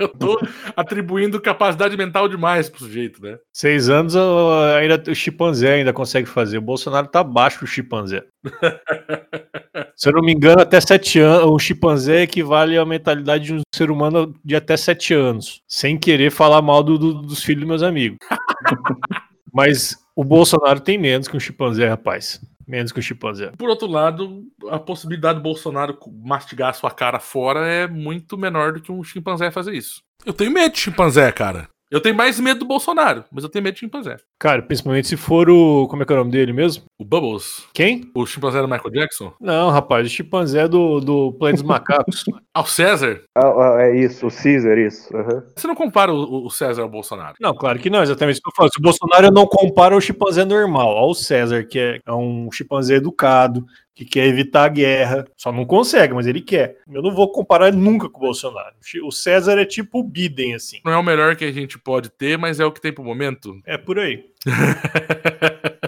[0.00, 0.40] Eu tô
[0.74, 3.38] atribuindo capacidade mental demais pro sujeito, né?
[3.52, 6.58] Seis anos ainda o chimpanzé ainda consegue fazer.
[6.58, 8.24] O Bolsonaro tá abaixo do chimpanzé.
[9.94, 13.60] Se eu não me engano, até sete anos, o chimpanzé equivale à mentalidade de um
[13.74, 15.62] ser humano de até sete anos.
[15.68, 18.18] Sem querer falar mal do, do, dos filhos dos meus amigos.
[19.52, 22.40] Mas o Bolsonaro tem menos que um chimpanzé, rapaz.
[22.66, 23.52] Menos que o chimpanzé.
[23.56, 28.72] Por outro lado, a possibilidade do Bolsonaro mastigar a sua cara fora é muito menor
[28.72, 30.02] do que um chimpanzé fazer isso.
[30.24, 31.68] Eu tenho medo de chimpanzé, cara.
[31.92, 34.16] Eu tenho mais medo do Bolsonaro, mas eu tenho medo de chimpanzé.
[34.38, 35.86] Cara, principalmente se for o.
[35.88, 36.84] Como é que é o nome dele mesmo?
[36.98, 37.66] O Bubbles.
[37.74, 38.10] Quem?
[38.14, 39.34] O chimpanzé do Michael Jackson?
[39.38, 42.24] Não, rapaz, o chimpanzé do, do Planeta dos Macacos.
[42.54, 43.20] ah, o César?
[43.36, 45.14] Ah, é isso, o César, isso.
[45.14, 45.42] Uhum.
[45.54, 47.34] Você não compara o, o, César ao Bolsonaro?
[47.38, 48.70] Não, claro que não, exatamente isso que eu falo.
[48.72, 52.94] Se o Bolsonaro não compara o chimpanzé normal ao César, que é, é um chimpanzé
[52.94, 56.78] educado, que quer evitar a guerra, só não consegue, mas ele quer.
[56.90, 58.74] Eu não vou comparar nunca com o Bolsonaro.
[59.04, 60.78] O César é tipo o Biden, assim.
[60.84, 63.04] Não é o melhor que a gente pode ter, mas é o que tem pro
[63.04, 63.58] momento.
[63.66, 64.24] É por aí.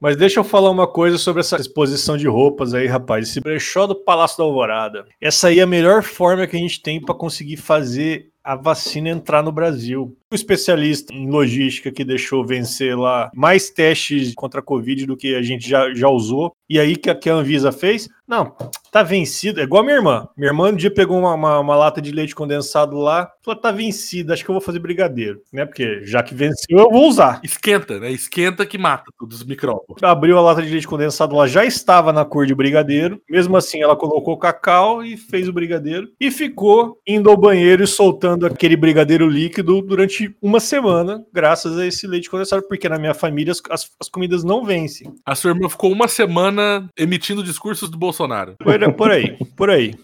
[0.00, 3.28] Mas deixa eu falar uma coisa sobre essa exposição de roupas aí, rapaz.
[3.28, 5.04] Esse brechó do Palácio da Alvorada.
[5.20, 9.10] Essa aí é a melhor forma que a gente tem para conseguir fazer a vacina
[9.10, 10.16] entrar no Brasil.
[10.32, 15.34] O especialista em logística que deixou vencer lá mais testes contra a Covid do que
[15.34, 16.54] a gente já, já usou.
[16.68, 18.08] E aí que a, que a Anvisa fez?
[18.28, 18.54] Não,
[18.92, 19.58] tá vencido.
[19.58, 20.28] É igual a minha irmã.
[20.36, 23.72] Minha irmã um dia pegou uma, uma, uma lata de leite condensado lá, falou: tá
[23.72, 25.40] vencida, acho que eu vou fazer brigadeiro.
[25.52, 25.66] Né?
[25.66, 27.40] Porque já que venceu, eu vou usar.
[27.42, 28.12] Esquenta, né?
[28.12, 30.00] Esquenta que mata todos os micróbios.
[30.00, 33.20] Abriu a lata de leite condensado lá, já estava na cor de brigadeiro.
[33.28, 36.08] Mesmo assim, ela colocou cacau e fez o brigadeiro.
[36.20, 41.86] E ficou indo ao banheiro e soltando aquele brigadeiro líquido durante uma semana, graças a
[41.86, 45.12] esse leite condensado, porque na minha família as, as, as comidas não vencem.
[45.24, 48.56] A sua irmã ficou uma semana emitindo discursos do Bolsonaro.
[48.58, 49.94] Por, por aí, por aí.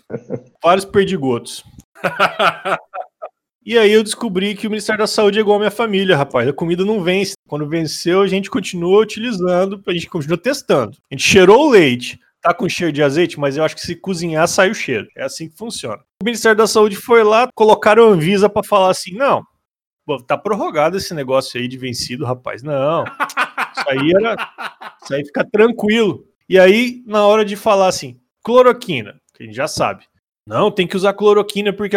[0.62, 1.64] Vários perdigotos.
[3.68, 6.46] E aí eu descobri que o Ministério da Saúde é igual a minha família, rapaz.
[6.46, 7.34] A comida não vence.
[7.48, 10.96] Quando venceu, a gente continua utilizando, a gente continua testando.
[11.10, 13.96] A gente cheirou o leite, tá com cheiro de azeite, mas eu acho que se
[13.96, 15.08] cozinhar sai o cheiro.
[15.16, 16.00] É assim que funciona.
[16.22, 19.42] O Ministério da Saúde foi lá, colocaram a Anvisa para falar assim: "Não,
[20.26, 22.62] tá prorrogado esse negócio aí de vencido, rapaz.
[22.62, 23.04] Não.
[23.04, 26.24] Isso aí era Isso aí fica tranquilo.
[26.48, 30.04] E aí, na hora de falar assim, cloroquina, que a gente já sabe.
[30.48, 31.96] Não, tem que usar cloroquina porque.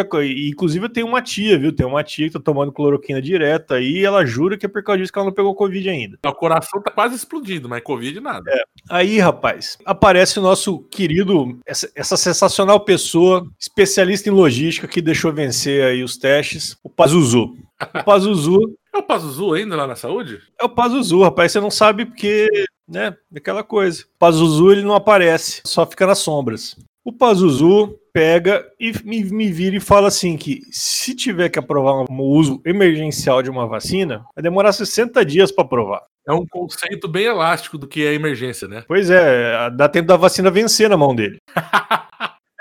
[0.50, 1.72] Inclusive, eu tenho uma tia, viu?
[1.72, 4.84] Tem uma tia que tá tomando cloroquina direto aí e ela jura que é por
[4.84, 6.17] causa disso que ela não pegou Covid ainda.
[6.26, 8.50] O coração tá quase explodindo, mas Covid nada.
[8.50, 8.63] É.
[8.89, 15.32] Aí, rapaz, aparece o nosso querido, essa, essa, sensacional pessoa, especialista em logística que deixou
[15.32, 17.56] vencer aí os testes, o Pazuzu.
[17.82, 18.76] O Pazuzu.
[18.94, 20.42] é o Pazuzu ainda lá na saúde?
[20.60, 21.52] É o Pazuzu, rapaz.
[21.52, 22.50] Você não sabe porque,
[22.88, 23.15] né?
[23.36, 24.04] Aquela coisa.
[24.04, 26.76] O Pazuzu ele não aparece, só fica nas sombras.
[27.04, 32.06] O Pazuzu pega e me, me vira e fala assim que se tiver que aprovar
[32.10, 36.04] um uso emergencial de uma vacina, vai demorar 60 dias para aprovar.
[36.28, 38.84] É um conceito bem elástico do que é emergência, né?
[38.88, 41.38] Pois é, dá tempo da vacina vencer na mão dele.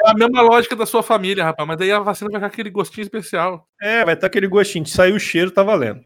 [0.08, 3.02] A mesma lógica da sua família, rapaz, mas daí a vacina vai ficar aquele gostinho
[3.02, 3.68] especial.
[3.80, 6.00] É, vai estar aquele gostinho, de sair o cheiro, tá valendo.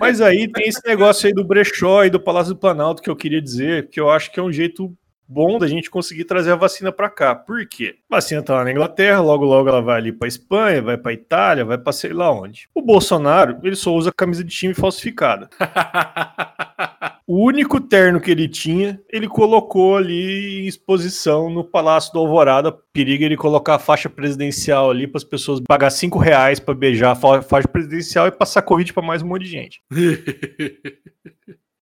[0.00, 3.16] Mas aí tem esse negócio aí do brechó e do Palácio do Planalto que eu
[3.16, 4.94] queria dizer, que eu acho que é um jeito
[5.28, 7.34] bom da gente conseguir trazer a vacina para cá.
[7.34, 7.96] Por quê?
[8.10, 11.12] A vacina tá lá na Inglaterra, logo logo ela vai ali para Espanha, vai para
[11.12, 12.68] Itália, vai para sei lá onde.
[12.74, 15.50] O Bolsonaro, ele só usa camisa de time falsificada.
[17.26, 22.70] O único terno que ele tinha, ele colocou ali em exposição no Palácio do Alvorada.
[22.92, 27.10] Periga ele colocar a faixa presidencial ali para as pessoas pagar cinco reais para beijar
[27.10, 29.82] a faixa presidencial e passar Covid para mais um monte de gente.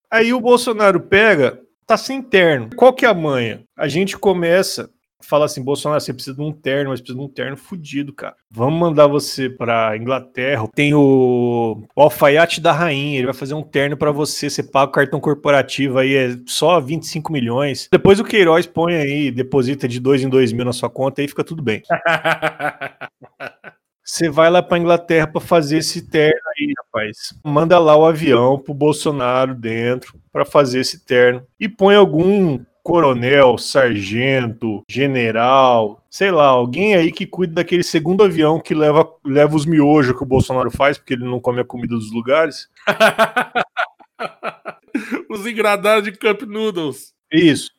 [0.10, 2.70] Aí o Bolsonaro pega, tá sem terno.
[2.74, 3.66] Qual que é a manha?
[3.76, 4.90] A gente começa
[5.24, 8.36] fala assim, Bolsonaro, você precisa de um terno, mas precisa de um terno fudido, cara.
[8.50, 10.68] Vamos mandar você pra Inglaterra.
[10.76, 14.90] Tem o, o alfaiate da rainha, ele vai fazer um terno para você, você paga
[14.90, 17.90] o cartão corporativo aí, é só 25 milhões.
[17.92, 21.28] Depois o Queiroz põe aí, deposita de dois em dois mil na sua conta e
[21.28, 21.82] fica tudo bem.
[24.06, 27.34] Você vai lá para Inglaterra para fazer esse terno aí, rapaz.
[27.44, 33.58] Manda lá o avião pro Bolsonaro dentro para fazer esse terno e põe algum coronel,
[33.58, 39.66] sargento, general, sei lá, alguém aí que cuida daquele segundo avião que leva, leva os
[39.66, 42.68] miojos que o Bolsonaro faz, porque ele não come a comida dos lugares.
[45.30, 47.14] os engradados de Cup Noodles.
[47.32, 47.72] Isso.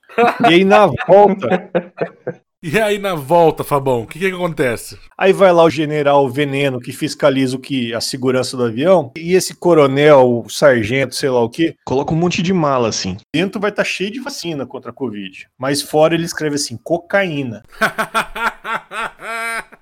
[0.49, 1.71] E aí na volta,
[2.67, 4.99] E aí na volta, Fabão, o que, que acontece?
[5.19, 9.35] Aí vai lá o general Veneno, que fiscaliza o que a segurança do avião, e
[9.35, 13.19] esse coronel, o sargento, sei lá o que, coloca um monte de mala assim.
[13.35, 17.63] Dentro vai estar cheio de vacina contra a Covid, mas fora ele escreve assim, cocaína.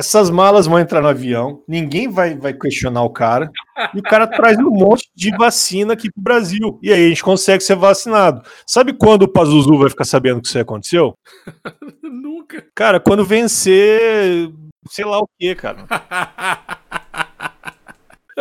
[0.00, 3.50] Essas malas vão entrar no avião, ninguém vai, vai questionar o cara,
[3.94, 6.78] e o cara traz um monte de vacina aqui pro Brasil.
[6.82, 8.40] E aí a gente consegue ser vacinado.
[8.66, 11.12] Sabe quando o Pazuzu vai ficar sabendo que isso aconteceu?
[12.02, 12.64] Nunca.
[12.74, 14.50] Cara, quando vencer,
[14.88, 15.84] sei lá o que, cara.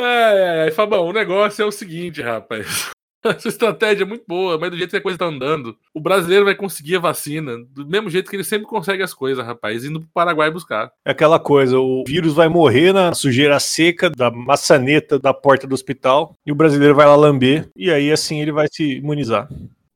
[0.01, 2.89] Ai, ai, ai, Fabão, o negócio é o seguinte, rapaz.
[3.25, 6.45] Essa estratégia é muito boa, mas do jeito que a coisa tá andando, o brasileiro
[6.45, 9.99] vai conseguir a vacina do mesmo jeito que ele sempre consegue as coisas, rapaz, indo
[9.99, 10.91] pro Paraguai buscar.
[11.05, 15.73] É aquela coisa, o vírus vai morrer na sujeira seca da maçaneta da porta do
[15.73, 19.49] hospital e o brasileiro vai lá lamber e aí assim ele vai se imunizar.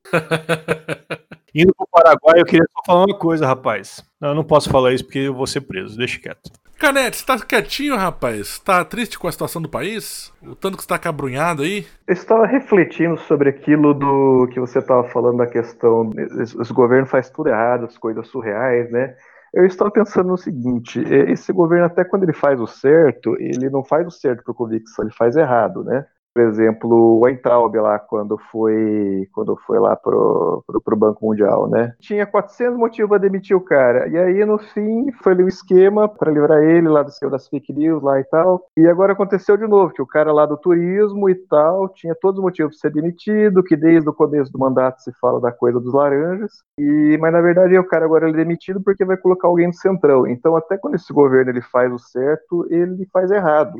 [1.55, 4.03] Indo pro Paraguai, eu queria só falar uma coisa, rapaz.
[4.19, 6.51] Não, eu não posso falar isso porque eu vou ser preso, deixa quieto.
[6.79, 8.59] Canete, você tá quietinho, rapaz?
[8.59, 10.33] Tá triste com a situação do país?
[10.41, 11.85] O tanto que você tá cabrunhado aí?
[12.07, 16.09] Eu estava refletindo sobre aquilo do que você estava falando da questão,
[16.41, 19.15] esse governo faz tudo errado, as coisas surreais, né?
[19.53, 23.83] Eu estava pensando no seguinte, esse governo até quando ele faz o certo, ele não
[23.83, 26.05] faz o certo por convicção, ele faz errado, né?
[26.33, 31.69] Por exemplo, o Weintraub lá, quando foi, quando foi lá pro, pro, pro, Banco Mundial,
[31.69, 31.93] né?
[31.99, 34.07] Tinha 400 motivos para demitir o cara.
[34.07, 37.47] E aí, no fim, foi ali um esquema para livrar ele lá do seu das
[37.47, 38.65] fake news lá e tal.
[38.75, 42.39] E agora aconteceu de novo, que o cara lá do turismo e tal tinha todos
[42.39, 45.79] os motivos para ser demitido, que desde o começo do mandato se fala da coisa
[45.79, 46.63] dos laranjas.
[46.79, 49.73] E, mas na verdade, o cara agora ele é demitido porque vai colocar alguém no
[49.73, 50.25] centrão.
[50.25, 53.77] Então, até quando esse governo ele faz o certo, ele faz errado.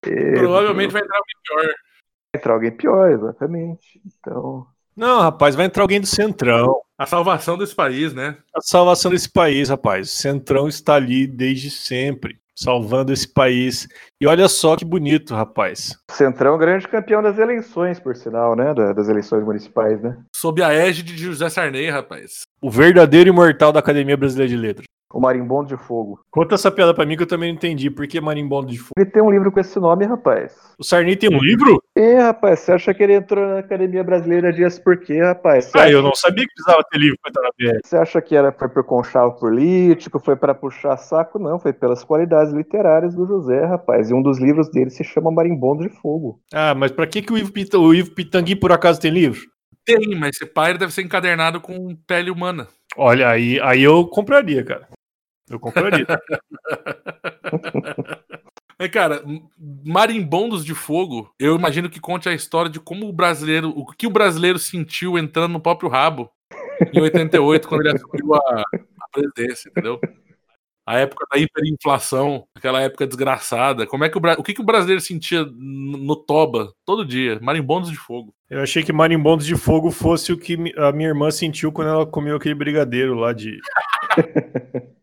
[0.00, 1.62] Provavelmente vai entrar alguém pior.
[1.62, 4.00] Vai entrar alguém pior, exatamente.
[4.06, 4.66] Então.
[4.96, 6.80] Não, rapaz, vai entrar alguém do Centrão.
[6.98, 8.36] A salvação desse país, né?
[8.54, 10.08] A salvação desse país, rapaz.
[10.08, 13.86] O Centrão está ali desde sempre, salvando esse país.
[14.20, 15.96] E olha só que bonito, rapaz.
[16.10, 18.74] Centrão é grande campeão das eleições, por sinal, né?
[18.74, 20.18] Das eleições municipais, né?
[20.34, 22.42] Sob a égide de José Sarney, rapaz.
[22.60, 24.86] O verdadeiro imortal da Academia Brasileira de Letras.
[25.12, 26.20] O Marimbondo de Fogo.
[26.30, 27.90] Conta essa piada pra mim que eu também não entendi.
[27.90, 28.92] Por que Marimbondo de Fogo?
[28.98, 30.54] Ele tem um livro com esse nome, rapaz.
[30.78, 31.82] O Sarney tem um livro?
[31.96, 32.60] É, rapaz.
[32.60, 35.64] Você acha que ele entrou na Academia Brasileira dias por quê, rapaz?
[35.66, 35.92] Você ah, acha...
[35.92, 37.80] eu não sabia que precisava ter livro pra entrar na BR.
[37.82, 41.38] Você acha que era, foi por conchavo político, foi para puxar saco?
[41.38, 44.10] Não, foi pelas qualidades literárias do José, rapaz.
[44.10, 46.38] E um dos livros dele se chama Marimbondo de Fogo.
[46.52, 47.78] Ah, mas pra que, que o Ivo, Pita...
[47.78, 49.40] o Ivo Pitangui por acaso tem livro?
[49.84, 52.68] Tem, mas esse pai deve ser encadernado com pele humana.
[52.94, 54.86] Olha, aí, aí eu compraria, cara.
[55.50, 56.06] Eu compraria.
[58.78, 59.22] É, cara,
[59.84, 64.06] Marimbondos de Fogo, eu imagino que conte a história de como o brasileiro, o que
[64.06, 66.30] o brasileiro sentiu entrando no próprio rabo
[66.92, 70.00] em 88, quando ele assumiu a, a presidência, entendeu?
[70.86, 73.86] A época da hiperinflação, aquela época desgraçada.
[73.86, 77.38] Como é que o, o que, que o brasileiro sentia no Toba todo dia?
[77.42, 78.34] Marimbondos de fogo.
[78.48, 82.06] Eu achei que marimbondos de fogo fosse o que a minha irmã sentiu quando ela
[82.06, 83.58] comeu aquele brigadeiro lá de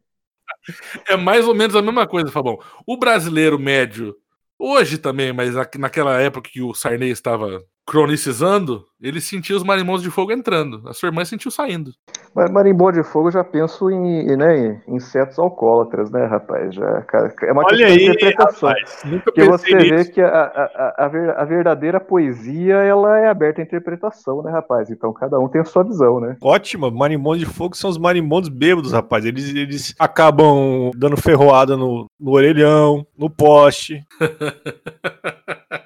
[1.08, 2.58] É mais ou menos a mesma coisa, Fabão.
[2.86, 4.15] O brasileiro médio,
[4.58, 10.10] hoje também, mas naquela época que o Sarney estava cronicizando, ele sentiu os marimbondos de
[10.10, 10.82] fogo entrando.
[10.88, 11.91] A sua irmã sentiu saindo.
[12.34, 16.74] Mas marimbondo de fogo eu já penso em, né, em insetos alcoólatras, né, rapaz?
[16.74, 18.69] Já, cara, é uma Olha aí, interpretação.
[18.69, 19.95] Rapaz, porque você nisso.
[19.95, 24.89] vê que a, a, a, a, verdadeira poesia ela é aberta à interpretação, né, rapaz?
[24.89, 26.36] Então cada um tem a sua visão, né?
[26.41, 29.24] Ótimo, marimbondos de fogo são os marimbondos bêbados, rapaz.
[29.24, 34.04] Eles, eles acabam dando ferroada no, no orelhão, no poste.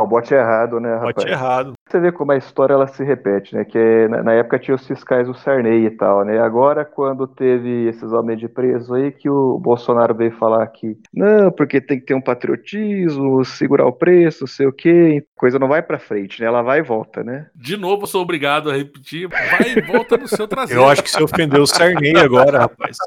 [0.00, 1.14] o bote errado, né, rapaz?
[1.14, 1.72] Bote errado.
[1.88, 3.64] Você vê como a história ela se repete, né?
[3.64, 6.40] Que na, época tinha os fiscais do Sarney e tal, né?
[6.40, 11.50] Agora, quando teve esses homens de preso aí, que o Bolsonaro veio falar que não,
[11.52, 15.24] porque tem que ter um patriotismo, segurar o preço, sei o quê.
[15.36, 16.46] Coisa não vai pra frente, né?
[16.46, 17.46] Ela vai e volta, né?
[17.54, 19.28] De novo, eu sou obrigado a repetir.
[19.28, 20.82] Vai e volta no seu traseiro.
[20.82, 22.96] Eu acho que você ofendeu o Sarney agora, rapaz.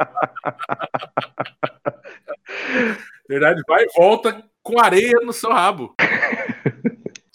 [3.28, 5.93] Verdade, vai e volta com areia no seu rabo.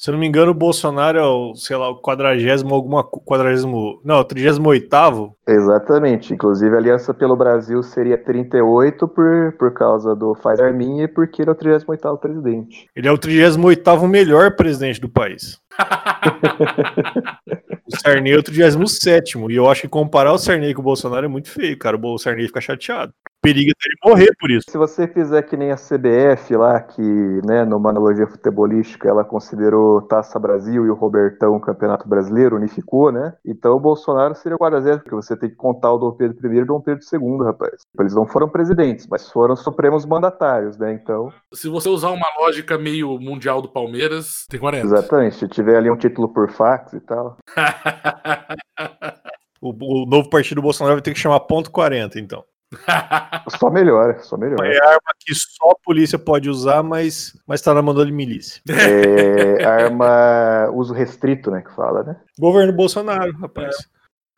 [0.02, 3.04] Se eu não me engano, o Bolsonaro é o, sei lá, o quadragésimo alguma.
[3.04, 4.00] Quadragésimo.
[4.04, 6.34] Não, o 38 Exatamente.
[6.34, 11.42] Inclusive, a Aliança pelo Brasil seria 38 por, por causa do Faz Arminha e porque
[11.42, 12.88] ele é o 38 presidente.
[12.96, 15.60] Ele é o 38 melhor presidente do país.
[17.86, 21.26] o Sarney é o 37 e eu acho que comparar o Sarney com o Bolsonaro
[21.26, 21.96] é muito feio, cara.
[21.96, 24.70] O Sarney fica chateado periga dele morrer por isso.
[24.70, 27.02] Se você fizer que nem a CBF lá, que,
[27.44, 33.34] né, numa analogia futebolística, ela considerou Taça Brasil e o Robertão Campeonato Brasileiro, unificou, né?
[33.44, 36.58] Então o Bolsonaro seria o guarda-zero, porque você tem que contar o Dom Pedro I
[36.58, 37.82] e o Dom Pedro II, rapaz.
[37.98, 40.92] Eles não foram presidentes, mas foram supremos mandatários, né?
[40.92, 41.32] Então.
[41.52, 44.86] Se você usar uma lógica meio mundial do Palmeiras, tem 40.
[44.86, 45.36] Exatamente.
[45.36, 47.36] Se tiver ali um título por fax e tal.
[49.60, 52.44] o, o novo partido Bolsonaro vai ter que chamar ponto 40, então.
[53.58, 54.66] só melhora, só melhora.
[54.66, 58.60] É arma que só a polícia pode usar, mas, mas tá na mão de milícia.
[58.68, 58.68] É
[59.64, 62.16] arma uso restrito, né, que fala, né?
[62.38, 63.76] Governo Bolsonaro, rapaz.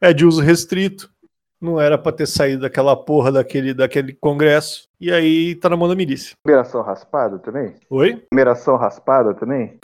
[0.01, 1.13] É, é de uso restrito.
[1.61, 4.87] Não era para ter saído daquela porra daquele, daquele congresso.
[5.01, 6.37] E aí tá na mão da milícia.
[6.45, 7.75] Numeração raspada também?
[7.89, 8.23] Oi?
[8.31, 9.79] Numeração raspada também?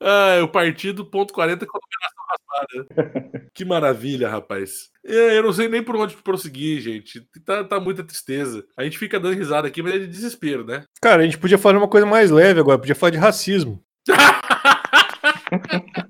[0.00, 3.48] Ah, o partido ponto 40 com numeração raspada.
[3.54, 4.90] que maravilha, rapaz.
[5.04, 7.26] É, eu não sei nem por onde prosseguir, gente.
[7.44, 8.64] Tá, tá muita tristeza.
[8.76, 10.84] A gente fica dando risada aqui, mas é de desespero, né?
[11.00, 13.82] Cara, a gente podia falar uma coisa mais leve agora, podia falar de racismo.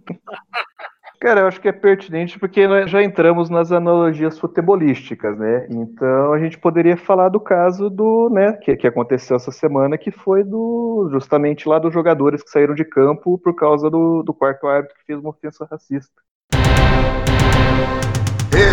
[1.21, 5.67] Cara, eu acho que é pertinente porque nós já entramos nas analogias futebolísticas, né?
[5.69, 10.11] Então a gente poderia falar do caso do, né, que, que aconteceu essa semana, que
[10.11, 14.67] foi do justamente lá dos jogadores que saíram de campo por causa do, do quarto
[14.67, 16.23] árbitro que fez uma ofensa racista.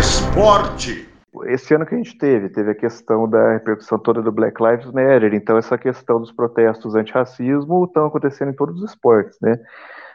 [0.00, 1.06] Esporte.
[1.44, 4.86] Esse ano que a gente teve, teve a questão da repercussão toda do Black Lives
[4.86, 9.60] Matter, então essa questão dos protestos antirracismo estão acontecendo em todos os esportes, né?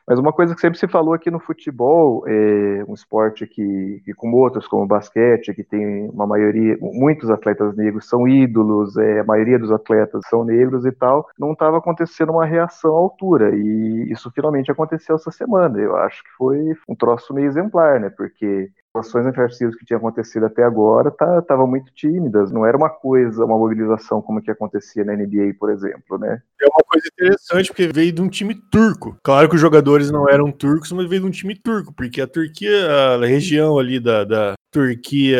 [0.08, 4.14] Mas uma coisa que sempre se falou aqui no futebol, é um esporte que, que
[4.14, 9.22] como outros, como o basquete, que tem uma maioria, muitos atletas negros são ídolos, é,
[9.22, 13.56] a maioria dos atletas são negros e tal, não estava acontecendo uma reação à altura.
[13.56, 15.80] E isso finalmente aconteceu essa semana.
[15.80, 18.10] Eu acho que foi um troço meio exemplar, né?
[18.10, 22.90] Porque ações antirracistas que tinham acontecido até agora estavam tá, muito tímidas, não era uma
[22.90, 26.42] coisa, uma mobilização como que acontecia na NBA, por exemplo, né?
[26.62, 29.18] É uma coisa interessante porque veio de um time turco.
[29.24, 32.28] Claro que os jogadores não eram turcos, mas veio de um time turco, porque a
[32.28, 35.40] Turquia, a região ali da, da Turquia,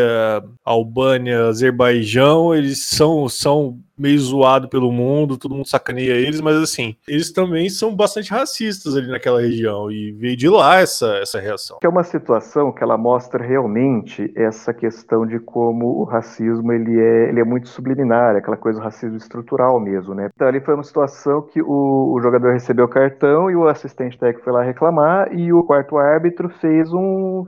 [0.64, 6.96] Albânia, Azerbaijão, eles são, são meio zoado pelo mundo, todo mundo sacaneia eles, mas assim,
[7.08, 11.78] eles também são bastante racistas ali naquela região e veio de lá essa, essa reação.
[11.84, 17.30] É uma situação que ela mostra realmente essa questão de como o racismo ele é,
[17.30, 20.30] ele é muito subliminar, aquela coisa do racismo estrutural mesmo, né?
[20.34, 24.18] Então ali foi uma situação que o, o jogador recebeu o cartão e o assistente
[24.18, 27.46] técnico foi lá reclamar e o quarto árbitro fez um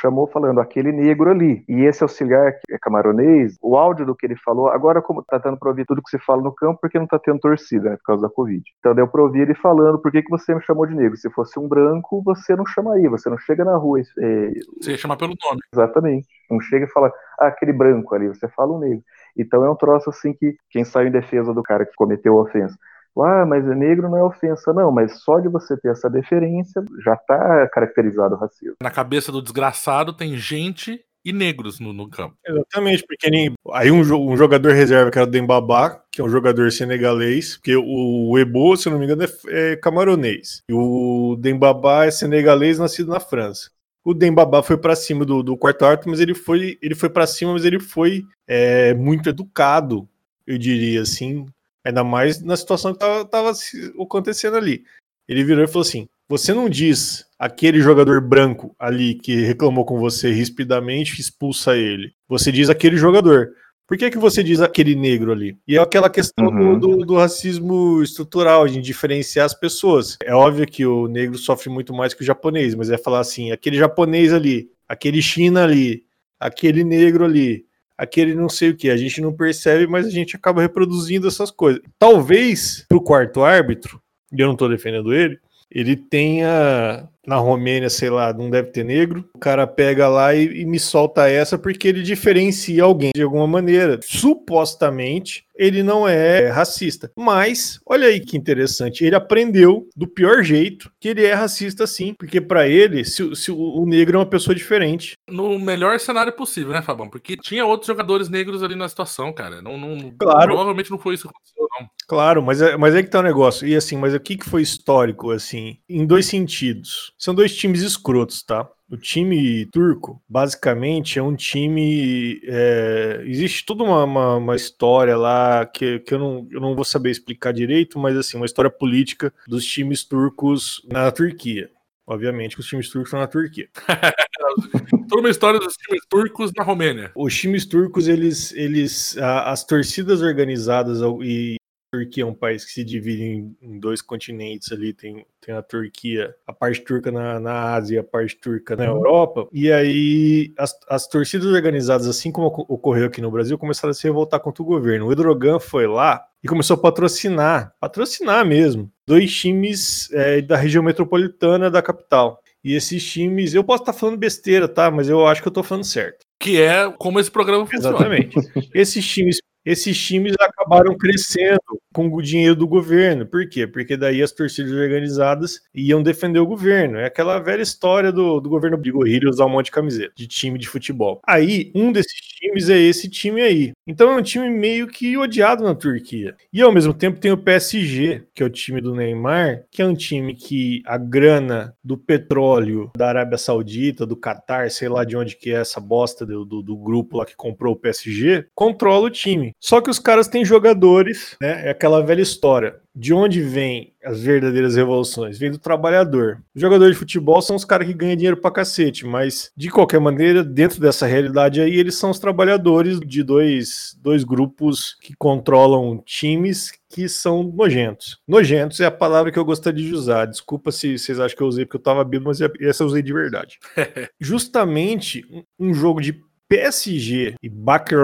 [0.00, 1.64] chamou falando aquele negro ali.
[1.68, 5.38] E esse auxiliar que é camaronês, o áudio do que ele falou, agora como tá
[5.38, 7.96] dando para ouvir tudo que se fala no campo porque não está tendo torcida, né,
[7.96, 8.62] por causa da Covid.
[8.78, 11.16] Então deu para ouvir ele falando por que, que você me chamou de negro.
[11.16, 14.00] Se fosse um branco, você não chamaria, você não chega na rua.
[14.00, 14.52] É...
[14.80, 15.60] Você ia chamar pelo nome.
[15.72, 16.26] Exatamente.
[16.50, 19.02] Não chega e fala, ah, aquele branco ali, você fala um negro.
[19.36, 22.42] Então é um troço assim que quem sai em defesa do cara que cometeu a
[22.42, 22.76] ofensa.
[23.20, 26.82] Ah, mas é negro não é ofensa, não, mas só de você ter essa deferência
[27.02, 28.76] já está caracterizado o racismo.
[28.80, 32.36] Na cabeça do desgraçado tem gente e negros no, no campo.
[32.46, 36.28] Exatamente, porque nem, aí um, um, jogador reserva que era o Dembabá, que é um
[36.28, 40.62] jogador senegalês, porque o, o Ebo, se não me engano, é, é camaronês.
[40.70, 43.70] E o Dembabá é senegalês, nascido na França.
[44.04, 47.26] O Dembabá foi para cima do, do quarto árbitro, mas ele foi, ele foi para
[47.26, 50.08] cima, mas ele foi é, muito educado,
[50.46, 51.44] eu diria assim,
[51.84, 53.52] ainda mais na situação que tava, tava
[54.00, 54.84] acontecendo ali.
[55.28, 59.98] Ele virou e falou assim: você não diz aquele jogador branco ali que reclamou com
[59.98, 62.12] você rispidamente expulsa ele.
[62.28, 63.50] Você diz aquele jogador.
[63.86, 65.56] Por que, que você diz aquele negro ali?
[65.66, 66.78] E é aquela questão uhum.
[66.78, 70.18] do, do, racismo estrutural, de diferenciar as pessoas.
[70.22, 73.50] É óbvio que o negro sofre muito mais que o japonês, mas é falar assim:
[73.50, 76.04] aquele japonês ali, aquele China ali,
[76.38, 77.64] aquele negro ali,
[77.96, 78.90] aquele não sei o que.
[78.90, 81.80] A gente não percebe, mas a gente acaba reproduzindo essas coisas.
[81.98, 87.90] Talvez para o quarto árbitro, e eu não estou defendendo ele, ele tenha na Romênia,
[87.90, 89.28] sei lá, não deve ter negro.
[89.34, 93.46] O cara pega lá e, e, me solta essa porque ele diferencia alguém de alguma
[93.46, 94.00] maneira.
[94.02, 97.10] Supostamente, ele não é racista.
[97.16, 102.14] Mas, olha aí que interessante, ele aprendeu do pior jeito que ele é racista sim,
[102.14, 105.16] porque para ele, se, se, o negro é uma pessoa diferente.
[105.28, 107.10] No melhor cenário possível, né, Fabão?
[107.10, 109.60] Porque tinha outros jogadores negros ali na situação, cara.
[109.60, 110.48] Não, não, claro.
[110.48, 111.88] Provavelmente não foi isso que aconteceu, não.
[112.06, 113.66] Claro, mas é, mas é que tá o um negócio.
[113.66, 117.12] E assim, mas o que, que foi histórico, assim, em dois sentidos.
[117.18, 118.68] São dois times escrotos, tá?
[118.88, 122.40] O time turco, basicamente, é um time.
[122.44, 126.84] é, existe toda uma, uma, uma história lá que, que eu, não, eu não vou
[126.84, 131.70] saber explicar direito, mas assim, uma história política dos times turcos na Turquia.
[132.06, 133.68] Obviamente que os times turcos estão na Turquia.
[135.10, 137.12] Toda uma história dos times turcos na Romênia.
[137.14, 138.50] Os times turcos, eles.
[138.52, 141.57] eles as torcidas organizadas e.
[141.92, 145.54] a Turquia é um país que se divide em, em dois continentes ali, tem, tem
[145.54, 149.48] a Turquia, a parte turca na, na Ásia e a parte turca na Europa.
[149.52, 153.94] E aí as, as torcidas organizadas, assim como oco- ocorreu aqui no Brasil, começaram a
[153.94, 155.06] se revoltar contra o governo.
[155.06, 160.82] O Edrogan foi lá e começou a patrocinar, patrocinar mesmo, dois times é, da região
[160.82, 162.42] metropolitana da capital.
[162.62, 164.90] E esses times, eu posso estar falando besteira, tá?
[164.90, 166.26] Mas eu acho que eu tô falando certo.
[166.40, 167.96] Que é como esse programa funciona.
[167.96, 168.36] Exatamente.
[168.74, 171.60] esses times, esses times acabaram crescendo
[171.92, 173.26] com o dinheiro do governo.
[173.26, 173.66] Por quê?
[173.66, 176.98] Porque daí as torcidas organizadas iam defender o governo.
[176.98, 180.58] É aquela velha história do, do governo Bigorrilho usar um monte de camiseta de time
[180.58, 181.20] de futebol.
[181.26, 183.72] Aí, um desses times é esse time aí.
[183.86, 186.34] Então é um time meio que odiado na Turquia.
[186.52, 189.86] E ao mesmo tempo tem o PSG, que é o time do Neymar, que é
[189.86, 195.16] um time que a grana do petróleo da Arábia Saudita, do Catar, sei lá de
[195.16, 199.06] onde que é essa bosta do, do, do grupo lá que comprou o PSG, controla
[199.06, 199.52] o time.
[199.60, 201.66] Só que os caras têm jogadores, né?
[201.66, 202.76] É aquela velha história.
[202.94, 205.38] De onde vem as verdadeiras revoluções?
[205.38, 206.42] Vem do trabalhador.
[206.54, 210.00] Os jogadores de futebol são os caras que ganham dinheiro pra cacete, mas de qualquer
[210.00, 216.02] maneira, dentro dessa realidade aí, eles são os trabalhadores de dois, dois grupos que controlam
[216.04, 218.18] times que são nojentos.
[218.26, 220.24] Nojentos é a palavra que eu gostaria de usar.
[220.24, 223.02] Desculpa se vocês acham que eu usei porque eu tava bêbado, mas essa eu usei
[223.02, 223.58] de verdade.
[224.20, 227.98] Justamente um- um jogo de PSG e Bakker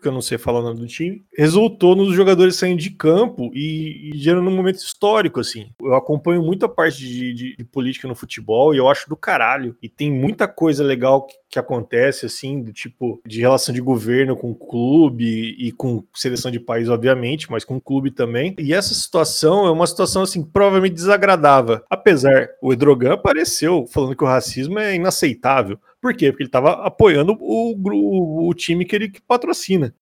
[0.00, 3.50] que eu não sei falar o nome do time, resultou nos jogadores saindo de campo
[3.52, 5.70] e, e gerando um momento histórico, assim.
[5.80, 9.76] Eu acompanho muita parte de, de- de política no futebol e eu acho do caralho.
[9.82, 14.36] E tem muita coisa legal que, que acontece, assim, do tipo, de relação de governo
[14.36, 18.54] com clube e com seleção de país, obviamente, mas com clube também.
[18.58, 21.80] E essa situação é uma situação, assim, provavelmente desagradável.
[21.90, 25.78] Apesar, o Edrogan apareceu falando que o racismo é inaceitável.
[26.02, 26.30] Por quê?
[26.30, 29.94] Porque ele estava apoiando o, gru- o time que ele que patrocina.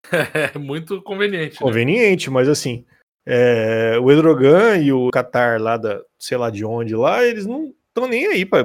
[0.55, 1.55] É muito conveniente.
[1.55, 1.59] né?
[1.61, 2.85] Conveniente, mas assim,
[3.27, 7.73] é, o Edrogan e o Qatar lá da, sei lá de onde lá, eles não
[7.89, 8.65] estão nem aí para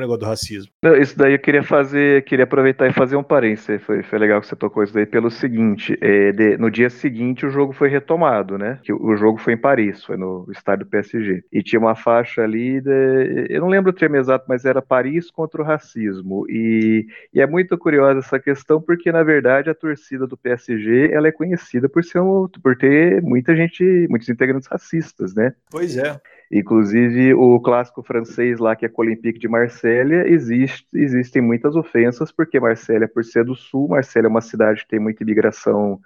[0.00, 0.72] o negócio do racismo.
[0.82, 3.82] Não, isso daí eu queria fazer, queria aproveitar e fazer um parênteses.
[3.82, 7.44] Foi, foi legal que você tocou isso daí pelo seguinte: é, de- no dia seguinte
[7.46, 8.78] o jogo foi retomado, né?
[8.82, 11.44] Que o, o jogo foi em Paris, foi no estádio do PSG.
[11.52, 15.30] E tinha uma faixa ali, de- eu não lembro o termo exato, mas era Paris
[15.30, 16.44] contra o racismo.
[16.48, 21.28] E, e é muito curiosa essa questão, porque na verdade a torcida do PSG ela
[21.28, 25.52] é conhecida por ser um- por ter muita gente, muitos integrantes racistas, né?
[25.70, 26.20] Pois é.
[26.52, 32.30] Inclusive, o clássico francês lá, que é o Olympique de Marselha, existe, existem muitas ofensas,
[32.30, 35.98] porque Marselha, por ser do sul, Marselha é uma cidade que tem muita imigração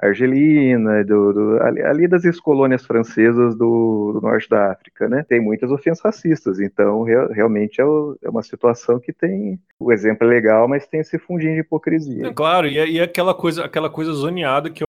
[0.00, 5.24] argelina, do, do- ali, ali das ex-colônias francesas do, do norte da África, né?
[5.26, 9.58] Tem muitas ofensas racistas, então real- realmente é, o- é uma situação que tem.
[9.78, 12.26] O exemplo é legal, mas tem esse fundinho de hipocrisia.
[12.26, 14.84] É, claro, e, é- e é aquela coisa, aquela coisa zoneada que.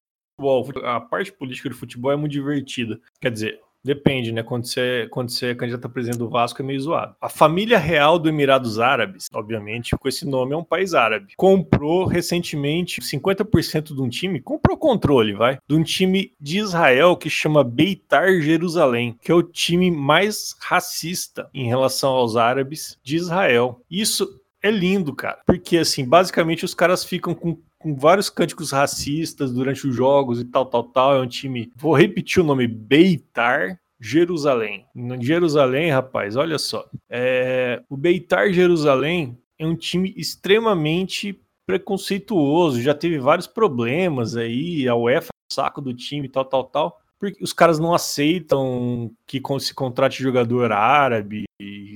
[0.83, 2.99] A parte política do futebol é muito divertida.
[3.21, 4.43] Quer dizer, depende, né?
[4.43, 7.15] Quando você, quando você é candidato a presidente do Vasco é meio zoado.
[7.21, 12.05] A família real do Emirados Árabes, obviamente, com esse nome é um país árabe, comprou
[12.05, 17.63] recentemente 50% de um time, comprou controle, vai, de um time de Israel que chama
[17.63, 23.79] Beitar Jerusalém, que é o time mais racista em relação aos árabes de Israel.
[23.89, 24.27] Isso
[24.61, 25.39] é lindo, cara.
[25.45, 30.45] Porque, assim, basicamente os caras ficam com, com vários cânticos racistas durante os jogos e
[30.45, 31.15] tal, tal, tal.
[31.15, 31.71] É um time.
[31.75, 33.79] Vou repetir o nome: Beitar.
[33.97, 34.85] Jerusalém.
[35.21, 36.85] Jerusalém, rapaz, olha só.
[37.09, 44.95] É, o Beitar Jerusalém é um time extremamente preconceituoso, já teve vários problemas aí, a
[44.95, 49.73] UEFA é saco do time, tal, tal, tal, porque os caras não aceitam que se
[49.73, 51.45] contrate jogador árabe,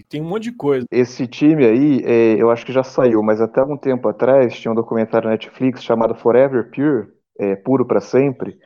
[0.07, 0.85] tem um monte de coisa.
[0.91, 4.71] Esse time aí, é, eu acho que já saiu, mas até algum tempo atrás tinha
[4.71, 7.07] um documentário na Netflix chamado Forever Pure,
[7.37, 8.57] é, Puro para Sempre,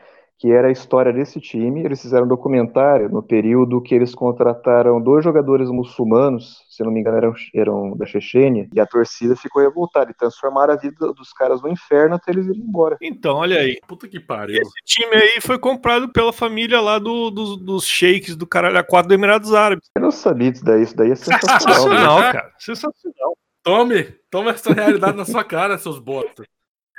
[0.44, 1.86] que era a história desse time.
[1.86, 7.00] Eles fizeram um documentário no período que eles contrataram dois jogadores muçulmanos, se não me
[7.00, 11.32] engano eram, eram da Chechênia, e a torcida ficou revoltada e transformaram a vida dos
[11.32, 12.98] caras no inferno até eles irem embora.
[13.02, 13.80] Então, olha aí.
[13.88, 14.62] Puta que pariu.
[14.62, 18.84] Esse time aí foi comprado pela família lá do, dos- dos sheiks do caralho a
[18.84, 19.88] quatro do Emirados Árabes.
[19.96, 21.40] Eu não sabia disso daí, isso daí é sensacional.
[21.56, 21.60] né?
[21.60, 22.52] Sensacional, cara.
[22.60, 23.38] Sensacional.
[23.64, 26.46] Tome, toma essa realidade na sua cara, seus botos.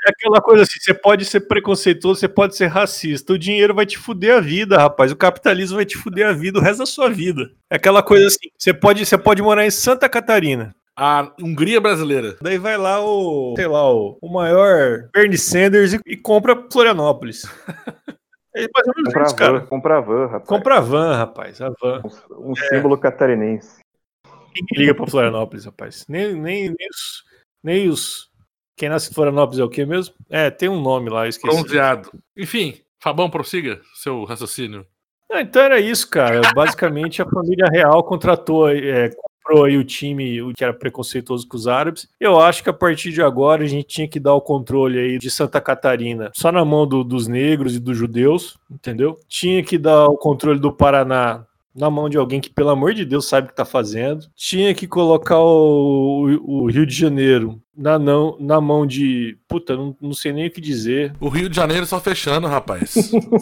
[0.07, 3.33] É aquela coisa assim, você pode ser preconceituoso, você pode ser racista.
[3.33, 5.11] O dinheiro vai te fuder a vida, rapaz.
[5.11, 7.51] O capitalismo vai te fuder a vida o resto da sua vida.
[7.71, 10.75] É aquela coisa assim, você pode, você pode morar em Santa Catarina.
[10.97, 12.37] A Hungria brasileira.
[12.41, 17.43] Daí vai lá o, sei lá, o, o maior Bernie Sanders e, e compra Florianópolis.
[18.57, 19.61] É mais ou menos Compra a isso, van, cara.
[19.67, 20.49] compra a van, rapaz.
[20.49, 21.61] Compra a van, rapaz.
[21.61, 22.03] A van.
[22.39, 23.81] Um, um símbolo catarinense.
[24.55, 26.05] Ninguém liga pra Florianópolis, rapaz.
[26.09, 27.25] Nem, nem, nem os.
[27.61, 28.31] Nem os.
[28.77, 30.15] Quem nasce em Florianópolis é o quê mesmo?
[30.29, 31.55] É, tem um nome lá, esqueci.
[31.55, 32.11] Bronzeado.
[32.37, 34.85] Enfim, Fabão, prossiga seu raciocínio.
[35.33, 36.41] Então era isso, cara.
[36.55, 39.11] Basicamente a família real contratou, é,
[39.43, 42.09] comprou aí o time o que era preconceituoso com os árabes.
[42.21, 45.19] Eu acho que a partir de agora a gente tinha que dar o controle aí
[45.19, 49.17] de Santa Catarina só na mão do- dos negros e dos judeus, entendeu?
[49.29, 51.45] Tinha que dar o controle do Paraná
[51.75, 54.27] na mão de alguém que, pelo amor de Deus, sabe o que tá fazendo.
[54.37, 59.37] Tinha que colocar o, o- o Rio de Janeiro na, não, na mão de.
[59.49, 61.15] Puta, não, não sei nem o que dizer.
[61.21, 62.95] O Rio de Janeiro só fechando, rapaz.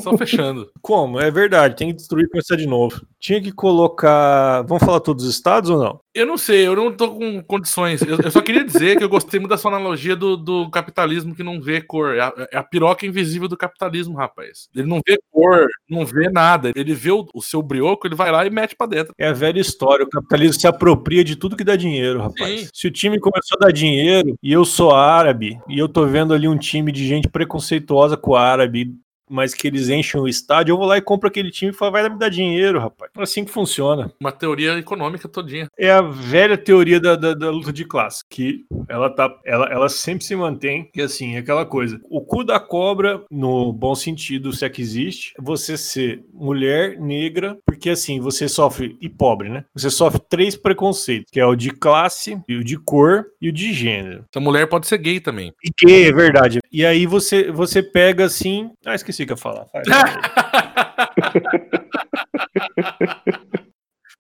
[0.03, 0.71] só fechando.
[0.81, 1.21] Como?
[1.21, 3.07] É verdade, tem que destruir e começar de novo.
[3.21, 4.63] Tinha que colocar.
[4.63, 6.01] Vamos falar todos os estados ou não?
[6.15, 8.03] Eu não sei, eu não tô com condições.
[8.03, 11.35] Eu, eu só queria dizer que eu gostei muito da sua analogia do, do capitalismo
[11.35, 12.15] que não vê cor.
[12.15, 14.69] É a, é a piroca invisível do capitalismo, rapaz.
[14.75, 16.71] Ele não vê cor, não vê nada.
[16.75, 19.15] Ele vê o, o seu brioco, ele vai lá e mete pra dentro.
[19.19, 20.05] É a velha história.
[20.05, 22.61] O capitalismo se apropria de tudo que dá dinheiro, rapaz.
[22.61, 22.69] Sim.
[22.75, 26.35] Se o time começou a dar dinheiro e eu sou árabe e eu tô vendo
[26.35, 28.95] ali um time de gente preconceituosa com o árabe,
[29.33, 31.93] mas que eles enchem o estádio, eu vou lá e compro aquele time e falo,
[31.93, 33.11] vai me dar dinheiro, rapaz.
[33.17, 34.13] É assim que funciona.
[34.21, 35.69] Uma teoria econômica todinha.
[35.79, 39.89] É a velha teoria da, da, da luta de classe, que ela tá, ela, ela
[39.89, 41.99] sempre se mantém, que assim, é aquela coisa.
[42.11, 46.99] O cu da cobra, no bom sentido, se é que existe, é você ser mulher
[47.01, 49.65] negra, porque assim, você sofre, e pobre, né?
[49.75, 53.53] Você sofre três preconceitos, que é o de classe, e o de cor e o
[53.53, 54.25] de gênero.
[54.31, 55.53] Essa mulher pode ser gay também.
[55.65, 56.61] E gay, é verdade.
[56.71, 58.71] E aí você, você pega assim.
[58.85, 59.67] Ah, esqueci ia falar.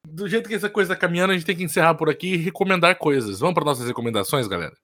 [0.06, 2.36] Do jeito que essa coisa tá caminhando, a gente tem que encerrar por aqui e
[2.36, 3.40] recomendar coisas.
[3.40, 4.74] Vamos para nossas recomendações, galera?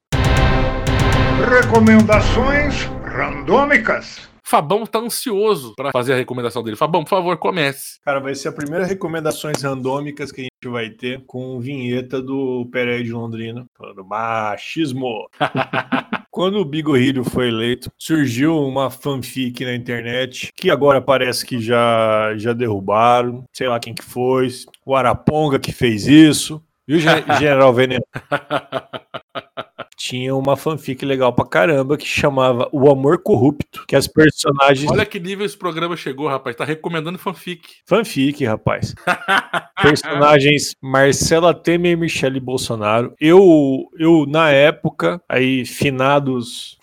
[1.62, 4.30] Recomendações randômicas.
[4.42, 6.74] Fabão tá ansioso para fazer a recomendação dele.
[6.74, 8.00] Fabão, por favor, comece.
[8.02, 12.66] Cara, vai ser a primeira recomendações randômicas que a gente vai ter com vinheta do
[12.72, 15.28] Pereira de Londrina, falando machismo.
[16.38, 22.32] Quando o Bigorrilho foi eleito, surgiu uma fanfic na internet que agora parece que já,
[22.36, 23.42] já derrubaram.
[23.52, 24.48] Sei lá quem que foi.
[24.86, 26.62] O Araponga que fez isso.
[26.86, 28.04] E o Gen- General Veneno.
[29.98, 34.88] Tinha uma fanfic legal pra caramba que chamava O Amor Corrupto, que as personagens.
[34.88, 36.54] Olha que nível esse programa chegou, rapaz.
[36.54, 37.68] Tá recomendando fanfic.
[37.84, 38.94] Fanfic, rapaz.
[39.82, 43.12] Personagens Marcela Temer e Michele Bolsonaro.
[43.20, 46.78] Eu, eu na época, aí finados.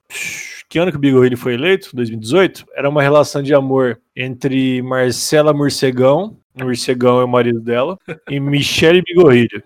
[0.67, 1.91] Que ano que o Bigorrilho foi eleito?
[1.93, 2.65] 2018?
[2.75, 7.97] Era uma relação de amor entre Marcela Morcegão, Morcegão é o marido dela,
[8.29, 9.63] e Michele Bigorrilho.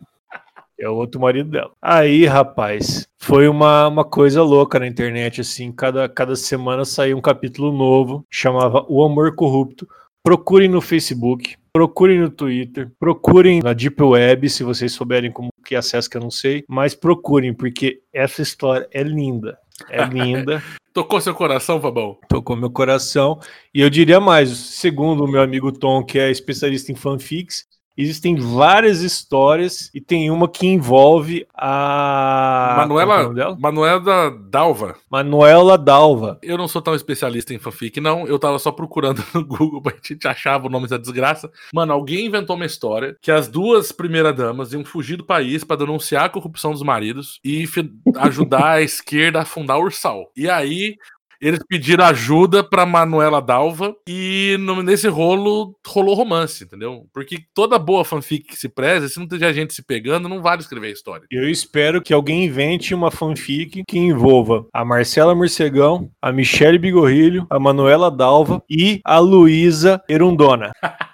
[0.79, 1.71] É o outro marido dela.
[1.81, 5.71] Aí, rapaz, foi uma, uma coisa louca na internet, assim.
[5.71, 9.87] Cada, cada semana saía um capítulo novo, chamava O Amor Corrupto.
[10.23, 15.75] Procurem no Facebook, procurem no Twitter, procurem na Deep Web, se vocês souberem como que
[15.75, 19.57] acessa, que eu não sei, mas procurem, porque essa história é linda.
[19.89, 20.61] É linda,
[20.93, 22.17] Tocou seu coração, Fabão?
[22.27, 23.39] tocou meu coração.
[23.73, 27.65] E eu diria mais, segundo o meu amigo Tom, que é especialista em fanfics,
[28.01, 33.57] existem várias histórias e tem uma que envolve a qual é Manuela?
[33.59, 34.95] Manuela Dalva.
[35.09, 36.39] Manuela Dalva.
[36.41, 38.25] Eu não sou tão especialista em fanfic, não.
[38.25, 41.51] Eu tava só procurando no Google pra gente achava o nome da desgraça.
[41.73, 45.75] Mano, alguém inventou uma história que as duas primeiras damas iam fugir do país pra
[45.75, 47.67] denunciar a corrupção dos maridos e
[48.17, 50.31] ajudar a esquerda a fundar o Ursal.
[50.35, 50.95] E aí.
[51.41, 57.05] Eles pediram ajuda pra Manuela Dalva e no- nesse rolo rolou romance, entendeu?
[57.13, 60.61] Porque toda boa fanfic que se preza, se não tiver gente se pegando, não vale
[60.61, 61.25] escrever a história.
[61.31, 67.45] Eu espero que alguém invente uma fanfic que envolva a Marcela Morcegão, a Michele Bigorrilho,
[67.49, 70.71] a Manuela Dalva e a Luísa Erundona.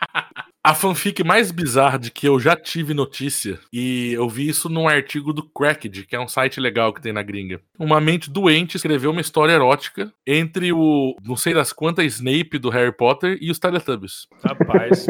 [0.66, 4.88] A fanfic mais bizarra de que eu já tive notícia, e eu vi isso num
[4.88, 7.62] artigo do Cracked, que é um site legal que tem na gringa.
[7.78, 12.72] Uma mente doente escreveu uma história erótica entre o não sei das quantas Snape do
[12.72, 14.26] Harry Potter e os Teletubbies.
[14.44, 15.06] Rapaz.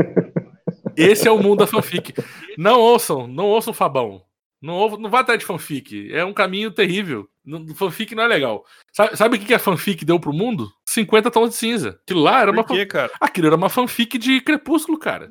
[0.94, 2.14] Esse é o mundo da fanfic.
[2.58, 4.24] Não ouçam, não ouçam o Fabão.
[4.62, 6.12] Não, não vá atrás de fanfic.
[6.12, 7.30] É um caminho terrível.
[7.76, 8.66] Fanfic não é legal.
[8.92, 10.70] Sabe, sabe o que que a fanfic deu pro mundo?
[10.88, 12.00] 50 tons de cinza.
[12.04, 13.12] Aquilo lá era uma Por quê, cara?
[13.20, 15.30] Aquilo era uma fanfic de Crepúsculo, cara.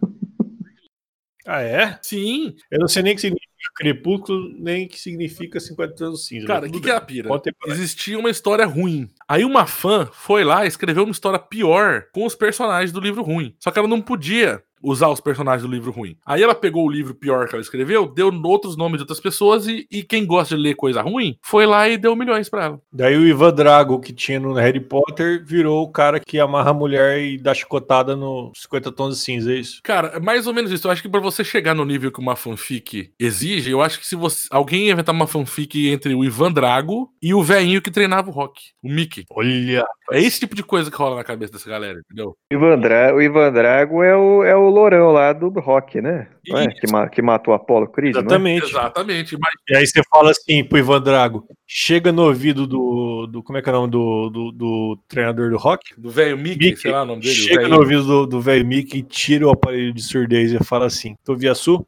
[1.47, 1.99] Ah, é?
[2.03, 2.55] Sim.
[2.71, 6.47] Eu não sei nem o que significa crepúsculo, nem o que significa 50 anos cinza.
[6.47, 7.29] Cara, o que, que é a pira?
[7.67, 9.11] Existia uma história ruim.
[9.29, 13.23] Aí uma fã foi lá e escreveu uma história pior com os personagens do livro
[13.23, 13.55] ruim.
[13.59, 16.17] Só que ela não podia usar os personagens do livro ruim.
[16.27, 19.67] Aí ela pegou o livro pior que ela escreveu, deu outros nomes de outras pessoas
[19.67, 22.81] e, e quem gosta de ler coisa ruim foi lá e deu milhões pra ela.
[22.93, 26.75] Daí o Ivan Drago, que tinha no Harry Potter, virou o cara que amarra a
[26.75, 29.81] mulher e dá chicotada no 50 tons de cinza, é isso?
[29.83, 30.87] Cara, é mais ou menos isso.
[30.87, 34.07] Eu acho que pra você chegar no nível que uma fanfic exige, eu acho que
[34.07, 38.29] se você alguém inventar uma fanfic entre o Ivan Drago e o velhinho que treinava
[38.29, 39.25] o rock, o Mickey.
[39.31, 39.85] Olha.
[40.13, 42.37] É esse tipo de coisa que rola na cabeça dessa galera, entendeu?
[42.53, 46.29] O Ivan, Dra- o Ivan Drago é o, é o lourão lá do rock, né?
[46.49, 46.69] Não é?
[46.69, 48.25] Que, ma- que matou o Apollo Creed, não é?
[48.25, 48.65] Exatamente.
[48.67, 49.37] Exatamente.
[49.39, 53.59] Mas E aí você fala assim pro Ivan Drago, chega no ouvido do, do como
[53.59, 55.95] é que é o nome do, do, do treinador do rock?
[55.99, 57.35] do velho Mickey, Mickey, sei lá o nome dele.
[57.35, 61.15] chega no ouvido do, do velho Mickey, tira o aparelho de surdez e fala assim,
[61.25, 61.87] tu via Su?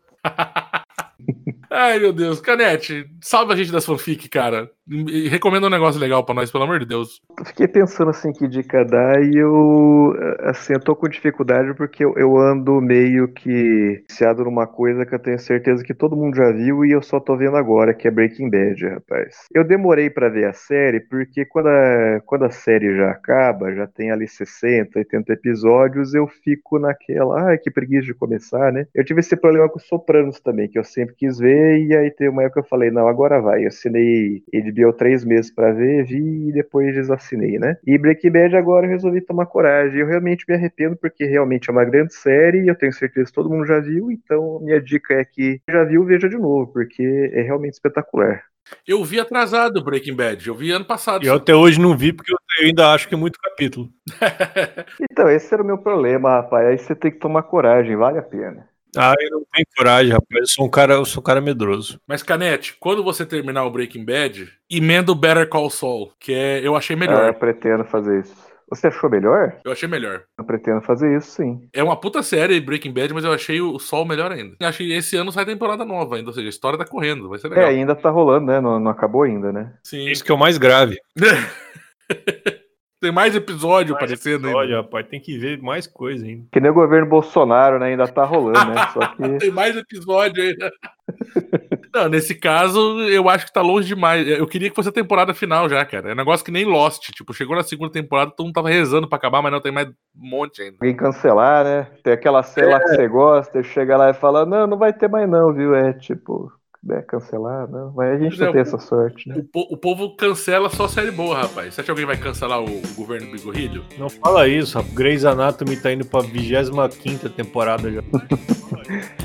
[1.70, 2.40] Ai, meu Deus.
[2.40, 4.70] Canete, salva a gente das fanfic, cara.
[4.88, 7.20] Recomenda um negócio legal pra nós, pelo amor de Deus.
[7.38, 12.04] Eu Fiquei pensando assim que dica dar e eu assim, eu tô com dificuldade porque
[12.04, 16.36] eu, eu ando meio que viciado numa coisa que eu tenho certeza que todo mundo
[16.36, 19.46] já viu e eu só tô vendo agora, que é Breaking Bad, rapaz.
[19.52, 23.86] Eu demorei pra ver a série porque quando a, quando a série já acaba, já
[23.86, 28.86] tem ali 60, 80 episódios, eu fico naquela, ai, que preguiça de começar, né?
[28.94, 32.28] Eu tive esse problema com Sopranos também, que eu sempre quis ver e aí tem
[32.28, 33.64] uma época que eu falei, não, agora vai.
[33.64, 34.42] Eu assinei
[34.84, 37.76] HBO três meses pra ver, vi e depois desassinei, né?
[37.86, 40.00] E Breaking Bad agora eu resolvi tomar coragem.
[40.00, 43.34] Eu realmente me arrependo porque realmente é uma grande série e eu tenho certeza que
[43.34, 47.30] todo mundo já viu, então minha dica é que já viu, veja de novo, porque
[47.32, 48.42] é realmente espetacular.
[48.86, 50.48] Eu vi atrasado o Breaking Bad.
[50.48, 51.24] Eu vi ano passado.
[51.24, 53.88] Eu até hoje não vi porque eu eu ainda acho que é muito capítulo.
[55.10, 56.66] Então, esse era o meu problema, rapaz.
[56.66, 58.68] Aí você tem que tomar coragem, vale a pena.
[58.94, 60.40] Ah, eu não tenho coragem, rapaz.
[60.40, 62.00] Eu sou um cara, eu sou um cara medroso.
[62.06, 66.60] Mas, Canete, quando você terminar o Breaking Bad, emenda o Better Call Saul, que é,
[66.66, 67.28] eu achei Ah, melhor.
[67.28, 68.34] eu pretendo fazer isso.
[68.68, 69.56] Você achou melhor?
[69.64, 70.24] Eu achei melhor.
[70.36, 71.68] Eu pretendo fazer isso, sim.
[71.72, 74.56] É uma puta série Breaking Bad, mas eu achei o Sol melhor ainda.
[74.60, 77.38] Acho que esse ano sai temporada nova ainda, ou seja, a história tá correndo, vai
[77.38, 77.68] ser É, legal.
[77.68, 78.60] ainda tá rolando, né?
[78.60, 79.72] Não, não acabou ainda, né?
[79.84, 80.08] Sim.
[80.08, 80.98] Isso que é o mais grave.
[83.00, 84.82] Tem mais episódio Mais aparecendo episódio, ainda.
[84.82, 86.46] rapaz, tem que ver mais coisa ainda.
[86.50, 87.88] Que nem o governo Bolsonaro, né?
[87.88, 88.88] Ainda tá rolando, né?
[88.92, 89.16] Só que.
[89.38, 90.72] Tem mais episódio ainda.
[91.94, 94.26] Não, nesse caso, eu acho que tá longe demais.
[94.26, 96.10] Eu queria que fosse a temporada final já, cara.
[96.10, 97.10] É um negócio que nem Lost.
[97.10, 99.88] Tipo, chegou na segunda temporada, todo mundo tava rezando pra acabar, mas não tem mais
[99.88, 100.76] um monte ainda.
[100.80, 101.86] Alguém cancelar, né?
[102.02, 105.08] Tem aquela série lá que você gosta, chega lá e fala, não, não vai ter
[105.08, 105.74] mais não, viu?
[105.74, 106.50] É tipo,
[106.90, 107.92] é cancelar, não.
[107.96, 109.44] Mas a gente não Não, tem essa sorte, né?
[109.54, 111.74] O, o povo cancela só série boa, rapaz.
[111.74, 113.84] Você acha que alguém vai cancelar o, o governo Bigorrilho?
[113.98, 114.94] Não fala isso, rapaz.
[114.94, 118.02] Grey's Anatomy tá indo pra 25 temporada já.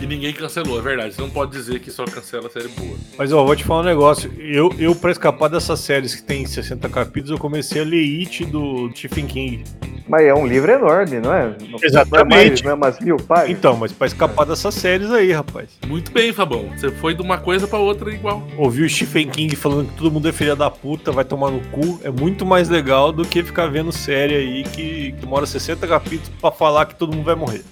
[0.01, 1.13] E ninguém cancelou, é verdade.
[1.13, 2.97] Você não pode dizer que só cancela série boa.
[3.17, 4.31] Mas ó, vou te falar um negócio.
[4.39, 8.45] Eu, eu pra escapar dessas séries que tem 60 capítulos, eu comecei a ler It
[8.45, 9.63] do Stephen King.
[10.07, 11.55] Mas é um livro enorme, não é?
[11.69, 12.21] Não- Exatamente.
[12.21, 13.57] Não é, mais, não é umas mil páginas?
[13.57, 15.69] Então, mas pra escapar dessas séries aí, rapaz.
[15.87, 16.69] Muito bem, Fabão.
[16.75, 18.43] Você foi de uma coisa pra outra igual.
[18.57, 21.59] Ouvir o Stephen King falando que todo mundo é filha da puta, vai tomar no
[21.67, 26.29] cu, é muito mais legal do que ficar vendo série aí que, demora 60 capítulos
[26.39, 27.63] pra falar que todo mundo vai morrer.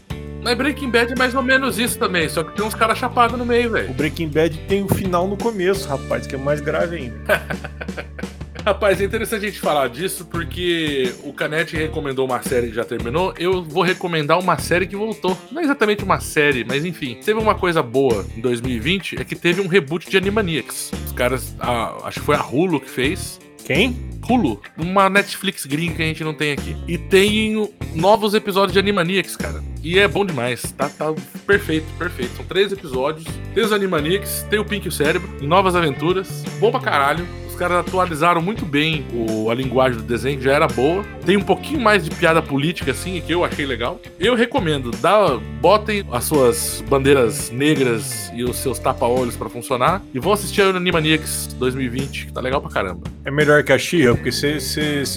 [0.41, 3.37] Mas Breaking Bad é mais ou menos isso também, só que tem uns caras chapados
[3.37, 3.93] no meio, O velho.
[3.93, 7.19] Breaking Bad tem o final no começo, rapaz, que é mais grave ainda.
[8.65, 12.83] Rapaz, é interessante a gente falar disso porque o Canete recomendou uma série que já
[12.83, 13.33] terminou.
[13.37, 15.37] Eu vou recomendar uma série que voltou.
[15.51, 17.15] Não é exatamente uma série, mas enfim.
[17.23, 20.91] Teve uma coisa boa em 2020 é que teve um reboot de Animaniacs.
[21.05, 23.39] Os caras, a- acho que foi a Hulu que fez.
[23.65, 23.95] Quem?
[24.27, 26.75] Hulu, uma Netflix gringa que a gente não tem aqui.
[26.87, 29.63] E tem novos episódios de Animaniacs, cara.
[29.83, 30.61] E é bom demais.
[30.77, 31.13] Tá, tá
[31.47, 32.35] perfeito, perfeito.
[32.35, 33.25] São três episódios.
[33.55, 36.43] Tem os Animaniacs, tem o Pink e o Cérebro, novas aventuras.
[36.59, 37.25] Bom pra caralho.
[37.59, 41.03] Os caras atualizaram muito bem o- a linguagem do desenho, que já era boa.
[41.25, 43.99] Tem um pouquinho mais de piada política, assim, que eu achei legal.
[44.17, 50.01] Eu recomendo, dá, botem as suas bandeiras negras e os seus tapa-olhos pra funcionar.
[50.13, 53.01] E vão assistir a Animaniacs 2020, que tá legal pra caramba.
[53.25, 54.61] É melhor que a Xirra, porque você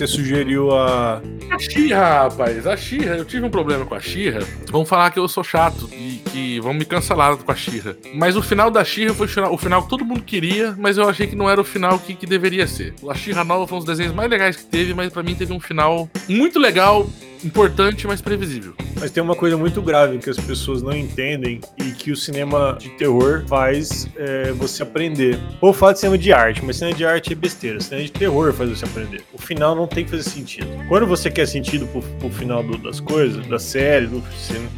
[0.08, 1.22] sugeriu a.
[1.48, 4.40] A Xirra, rapaz, a Xirra, eu tive um problema com a Xirra.
[4.68, 7.96] Vão falar que eu sou chato e que vão me cancelar com a Xirra.
[8.16, 10.98] Mas o final da Xirra foi o final, o final que todo mundo queria, mas
[10.98, 12.94] eu achei que não era o final que, que deveria ser.
[13.08, 15.52] A Xirra nova foi um dos desenhos mais legais que teve, mas pra mim teve
[15.52, 17.08] um final muito legal,
[17.44, 18.74] importante, mas previsível.
[19.00, 22.76] Mas tem uma coisa muito grave que as pessoas não entendem e que o cinema
[22.78, 25.38] de terror faz é, você aprender.
[25.60, 27.80] Ou fala de cinema de arte, mas cinema de arte é besteira.
[27.80, 29.22] Cinema de terror faz você aprender.
[29.32, 30.68] O final não tem que fazer sentido.
[30.88, 34.22] Quando você quer sentido pro, pro final do- das coisas, da série, do,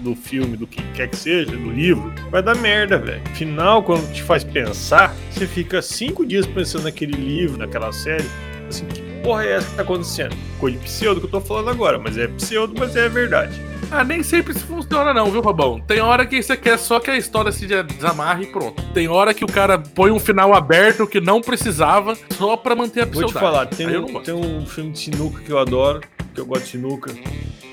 [0.02, 3.22] do filme, do que quer que seja, do livro, vai dar merda, velho.
[3.34, 8.24] Final, quando te faz pensar, você fica cinco dias pensando naquele livro, naquela série,
[8.68, 10.37] assim, que porra é essa que tá acontecendo?
[10.61, 13.59] Coisa de pseudo que eu tô falando agora, mas é pseudo, mas é verdade.
[13.91, 15.81] Ah, nem sempre isso funciona, não, viu, Fabão?
[15.81, 18.83] Tem hora que você quer só que a história se desamarre e pronto.
[18.93, 23.03] Tem hora que o cara põe um final aberto que não precisava só pra manter
[23.03, 26.01] a Vou te falar, tem um, tem um filme de sinuca que eu adoro,
[26.35, 27.12] que eu gosto de sinuca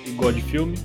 [0.05, 0.75] e gosto de filme,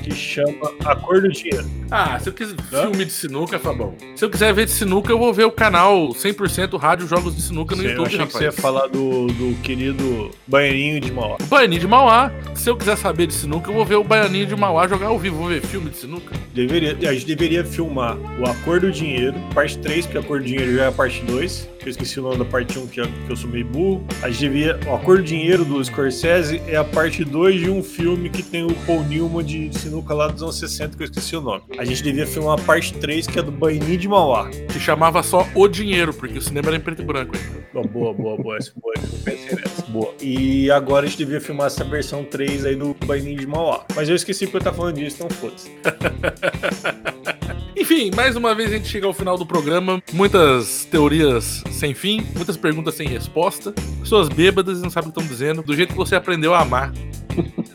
[0.00, 1.66] que chama A Cor do Dinheiro.
[1.90, 3.94] Ah, se eu quiser filme de sinuca, Fabão.
[4.14, 7.42] Se eu quiser ver de sinuca, eu vou ver o canal 100% Rádio Jogos de
[7.42, 8.32] Sinuca no eu YouTube, achei rapaz.
[8.32, 11.36] que você ia falar do, do querido Baianinho de Mauá.
[11.40, 12.30] O Baianinho de Mauá.
[12.54, 15.18] Se eu quiser saber de sinuca, eu vou ver o Baianinho de Mauá jogar ao
[15.18, 15.36] vivo.
[15.38, 16.34] Vou ver filme de sinuca.
[16.54, 20.40] Deveria, a gente deveria filmar o A Cor do Dinheiro, parte 3, porque A Cor
[20.40, 21.68] do Dinheiro já é a parte 2.
[21.78, 24.04] que Eu esqueci o nome da parte 1, que, eu- que eu sou meio burro.
[24.22, 24.78] A gente devia.
[24.86, 28.42] O A Cor do Dinheiro do Scorsese é a parte 2 de um filme que
[28.42, 31.62] tem o Paul Newman de sinuca lá dos anos 60, que eu esqueci o nome.
[31.78, 34.50] A gente devia filmar a parte 3, que é do Baianinho de Mauá.
[34.70, 37.66] Se chamava só O Dinheiro, porque o cinema era em preto e branco ainda.
[37.72, 38.56] Boa, boa, boa, boa.
[38.58, 39.82] Essa boa, eu pensei nessa.
[39.88, 40.14] Boa.
[40.20, 43.84] E agora a gente devia filmar essa versão 3 aí do Baianinho de Mauá.
[43.96, 45.70] Mas eu esqueci porque eu tava falando disso, então foda-se.
[47.76, 50.02] Enfim, mais uma vez a gente chega ao final do programa.
[50.12, 53.72] Muitas teorias sem fim, muitas perguntas sem resposta.
[54.00, 55.62] Pessoas bêbadas e não sabem o que estão dizendo.
[55.62, 56.92] Do jeito que você aprendeu a amar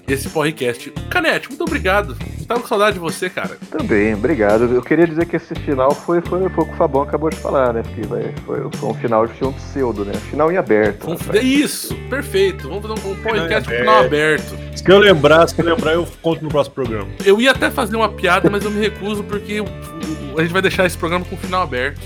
[0.08, 0.92] esse podcast.
[1.10, 2.16] Canete, muito obrigado.
[2.48, 3.58] Tava com saudade de você, cara.
[3.72, 4.66] Também, obrigado.
[4.66, 7.38] Eu queria dizer que esse final foi, foi, foi o que o Fabão acabou de
[7.38, 7.82] falar, né?
[7.84, 10.14] Porque vai- foi, foi um final de filme pseudo, né?
[10.30, 11.10] Final em aberto.
[11.10, 11.42] Um- rapaz.
[11.42, 12.68] Isso, perfeito.
[12.68, 14.58] Vamos fazer um podcast com final aberto.
[14.76, 17.08] Se eu lembrar, se eu lembrar, eu conto no próximo programa.
[17.26, 19.64] Eu ia até fazer uma piada, mas eu me recuso porque
[20.38, 22.02] a gente vai deixar esse programa com final aberto.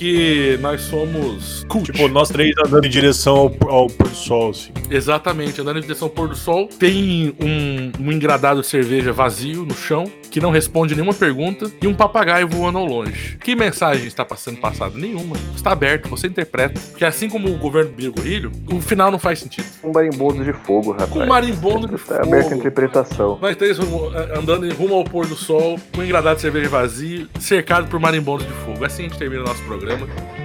[0.00, 1.92] Porque nós somos cult.
[1.92, 4.70] Tipo, nós três andando em direção ao, ao pôr do sol, assim.
[4.90, 6.66] Exatamente, andando em direção ao pôr do sol.
[6.68, 11.86] Tem um, um engradado de cerveja vazio no chão, que não responde nenhuma pergunta, e
[11.86, 13.36] um papagaio voando ao longe.
[13.44, 14.96] Que mensagem está passando passada?
[14.96, 15.36] Nenhuma.
[15.54, 16.80] Está aberto, você interpreta.
[16.92, 19.66] Porque assim como o governo Birgorrilho, o final não faz sentido.
[19.84, 21.10] Um marimbondo de fogo, rapaz.
[21.10, 22.54] Com um marimbondo de Tá aberto a fogo.
[22.60, 23.38] interpretação.
[23.42, 27.28] Nós três rumo- andando rumo ao pôr do sol, com um engradado de cerveja vazio,
[27.38, 28.82] cercado por marimbondos de fogo.
[28.82, 29.62] Assim a gente termina o nosso
[29.96, 30.40] programa.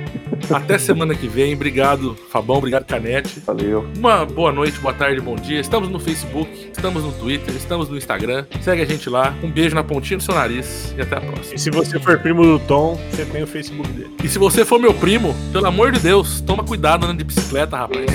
[0.50, 1.54] Até semana que vem.
[1.54, 2.58] Obrigado, Fabão.
[2.58, 3.40] Obrigado, Canete.
[3.46, 3.88] Valeu.
[3.98, 5.60] Uma boa noite, boa tarde, bom dia.
[5.60, 8.46] Estamos no Facebook, estamos no Twitter, estamos no Instagram.
[8.62, 9.36] Segue a gente lá.
[9.42, 11.56] Um beijo na pontinha do seu nariz e até a próxima.
[11.56, 14.16] E se você for primo do Tom, você tem o Facebook dele.
[14.24, 17.78] E se você for meu primo, pelo amor de Deus, toma cuidado andando de bicicleta,
[17.78, 18.06] rapaz.